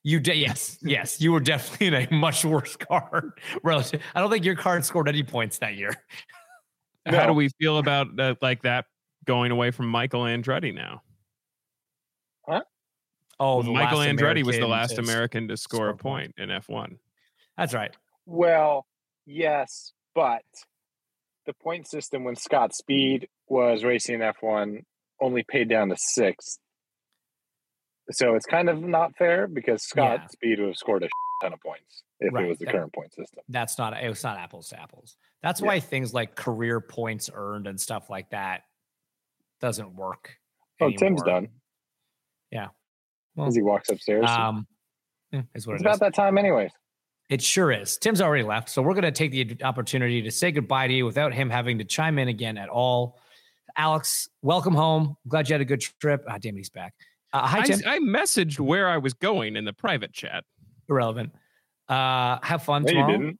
[0.05, 1.21] You did, yes, yes.
[1.21, 4.03] You were definitely in a much worse car relative.
[4.17, 5.93] I don't think your car scored any points that year.
[7.07, 8.87] How do we feel about uh, like that
[9.25, 11.03] going away from Michael Andretti now?
[12.49, 12.63] Huh?
[13.39, 16.37] Oh, Well, Michael last Andretti was the last American to score a score a point.
[16.37, 16.99] point in F1.
[17.57, 17.95] That's right.
[18.27, 18.87] Well,
[19.27, 20.43] yes, but
[21.47, 24.83] the point system when Scott Speed was racing F1
[25.21, 26.59] only paid down to sixth.
[28.11, 30.27] So it's kind of not fair because Scott Yeah.
[30.29, 31.09] Speed would have scored a
[31.41, 33.43] ton of points if Right, it was the that- current point system.
[33.49, 33.95] That's not.
[34.03, 35.17] It was not apples to apples.
[35.43, 35.67] That's Yeah.
[35.69, 38.65] why things like career points earned and stuff like that
[39.61, 40.39] doesn't work.
[40.81, 41.49] Oh, Tim's done.
[42.51, 42.69] Yeah.
[43.37, 44.29] Well, As he walks upstairs.
[44.29, 44.67] Um,
[45.33, 45.97] eh, is what it's it is.
[45.97, 46.73] about that time, anyways.
[47.33, 47.97] It sure is.
[47.97, 51.07] Tim's already left, so we're going to take the opportunity to say goodbye to you
[51.07, 53.19] without him having to chime in again at all.
[53.75, 55.17] Alex, welcome home.
[55.27, 56.27] Glad you had a good trip.
[56.29, 56.93] Ah, damn, it, he's back.
[57.33, 57.81] Uh, hi, I, Tim.
[57.87, 60.45] I messaged where I was going in the private chat.
[60.91, 61.33] Irrelevant.
[61.89, 63.39] Uh, have fun No, you tomorrow didn't.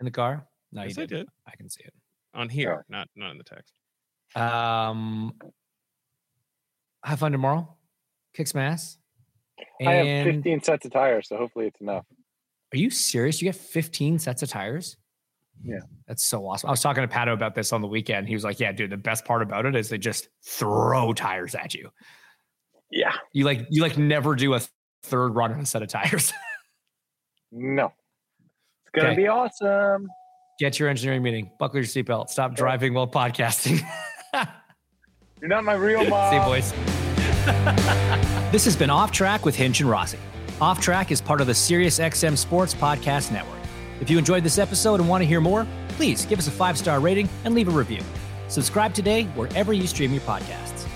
[0.00, 0.46] in the car.
[0.72, 1.18] No, Yes, you I didn't.
[1.26, 1.92] did I can see it.
[2.32, 3.74] on here, not not in the text.
[4.34, 5.34] Um,
[7.04, 7.76] have fun tomorrow.
[8.32, 8.96] Kick some ass.
[9.86, 12.06] I have 15 sets of tires, so hopefully it's enough.
[12.72, 13.40] Are you serious?
[13.42, 14.96] You get 15 sets of tires?
[15.62, 15.78] Yeah.
[16.08, 16.68] That's so awesome.
[16.68, 18.26] I was talking to Pato about this on the weekend.
[18.28, 21.54] He was like, Yeah, dude, the best part about it is they just throw tires
[21.54, 21.90] at you.
[22.90, 23.12] Yeah.
[23.32, 24.60] You like you like never do a
[25.04, 26.32] third run on a set of tires.
[27.56, 27.92] No.
[28.82, 29.22] It's going to Okay.
[29.22, 30.08] be awesome.
[30.58, 33.80] Get your engineering meeting, buckle your seatbelt, stop driving while podcasting.
[35.40, 36.34] You're not my real See mom.
[36.34, 36.72] you, boys.
[38.50, 40.18] this has been Off Track with Hinch and Rossi.
[40.60, 43.58] Off Track is part of the SiriusXM Sports Podcast Network.
[44.00, 46.78] If you enjoyed this episode and want to hear more, please give us a five
[46.78, 48.00] star rating and leave a review.
[48.48, 50.86] Subscribe today wherever you stream your podcasts.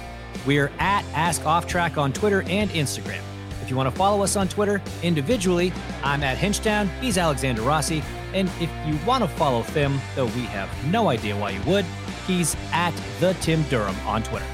[0.47, 3.21] We're at Ask Off Track on Twitter and Instagram.
[3.61, 5.73] If you want to follow us on Twitter individually,
[6.05, 8.03] I'm at Hinchtown, he's Alexander Rossi.
[8.35, 11.85] And if you want to follow Thim, though we have no idea why you would,
[12.27, 14.47] he's at the Tim Durham on Twitter.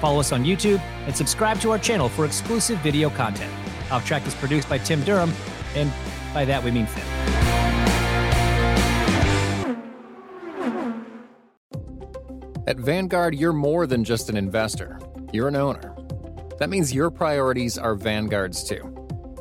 [0.00, 3.52] Follow us on YouTube and subscribe to our channel for exclusive video content.
[3.90, 5.32] Off Track is produced by Tim Durham,
[5.74, 5.92] and
[6.32, 7.04] by that we mean Thim.
[12.66, 14.98] At Vanguard, you're more than just an investor,
[15.32, 15.94] you're an owner.
[16.58, 18.90] That means your priorities are Vanguard's too.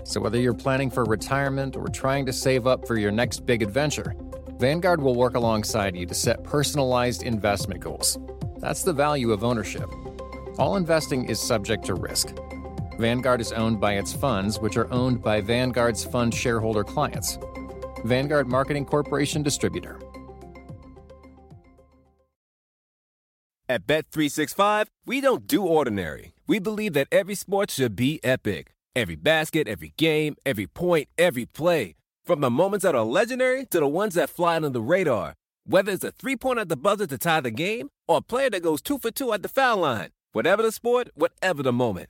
[0.04, 3.62] So whether you're planning for retirement or trying to save up for your next big
[3.62, 4.14] adventure,
[4.60, 8.18] Vanguard will work alongside you to set personalized investment goals.
[8.58, 9.89] That's the value of ownership.
[10.58, 12.36] All investing is subject to risk.
[12.98, 17.39] Vanguard is owned by its funds, which are owned by Vanguard's fund shareholder clients.
[18.06, 20.00] Vanguard Marketing Corporation Distributor.
[23.68, 26.34] At Bet365, we don't do ordinary.
[26.46, 28.76] We believe that every sport should be epic.
[28.96, 31.96] Every basket, every game, every point, every play.
[32.26, 35.34] From the moments that are legendary to the ones that fly under the radar.
[35.66, 38.50] Whether it's a three pointer at the buzzer to tie the game or a player
[38.52, 40.10] that goes two for two at the foul line.
[40.34, 42.10] Whatever the sport, whatever the moment.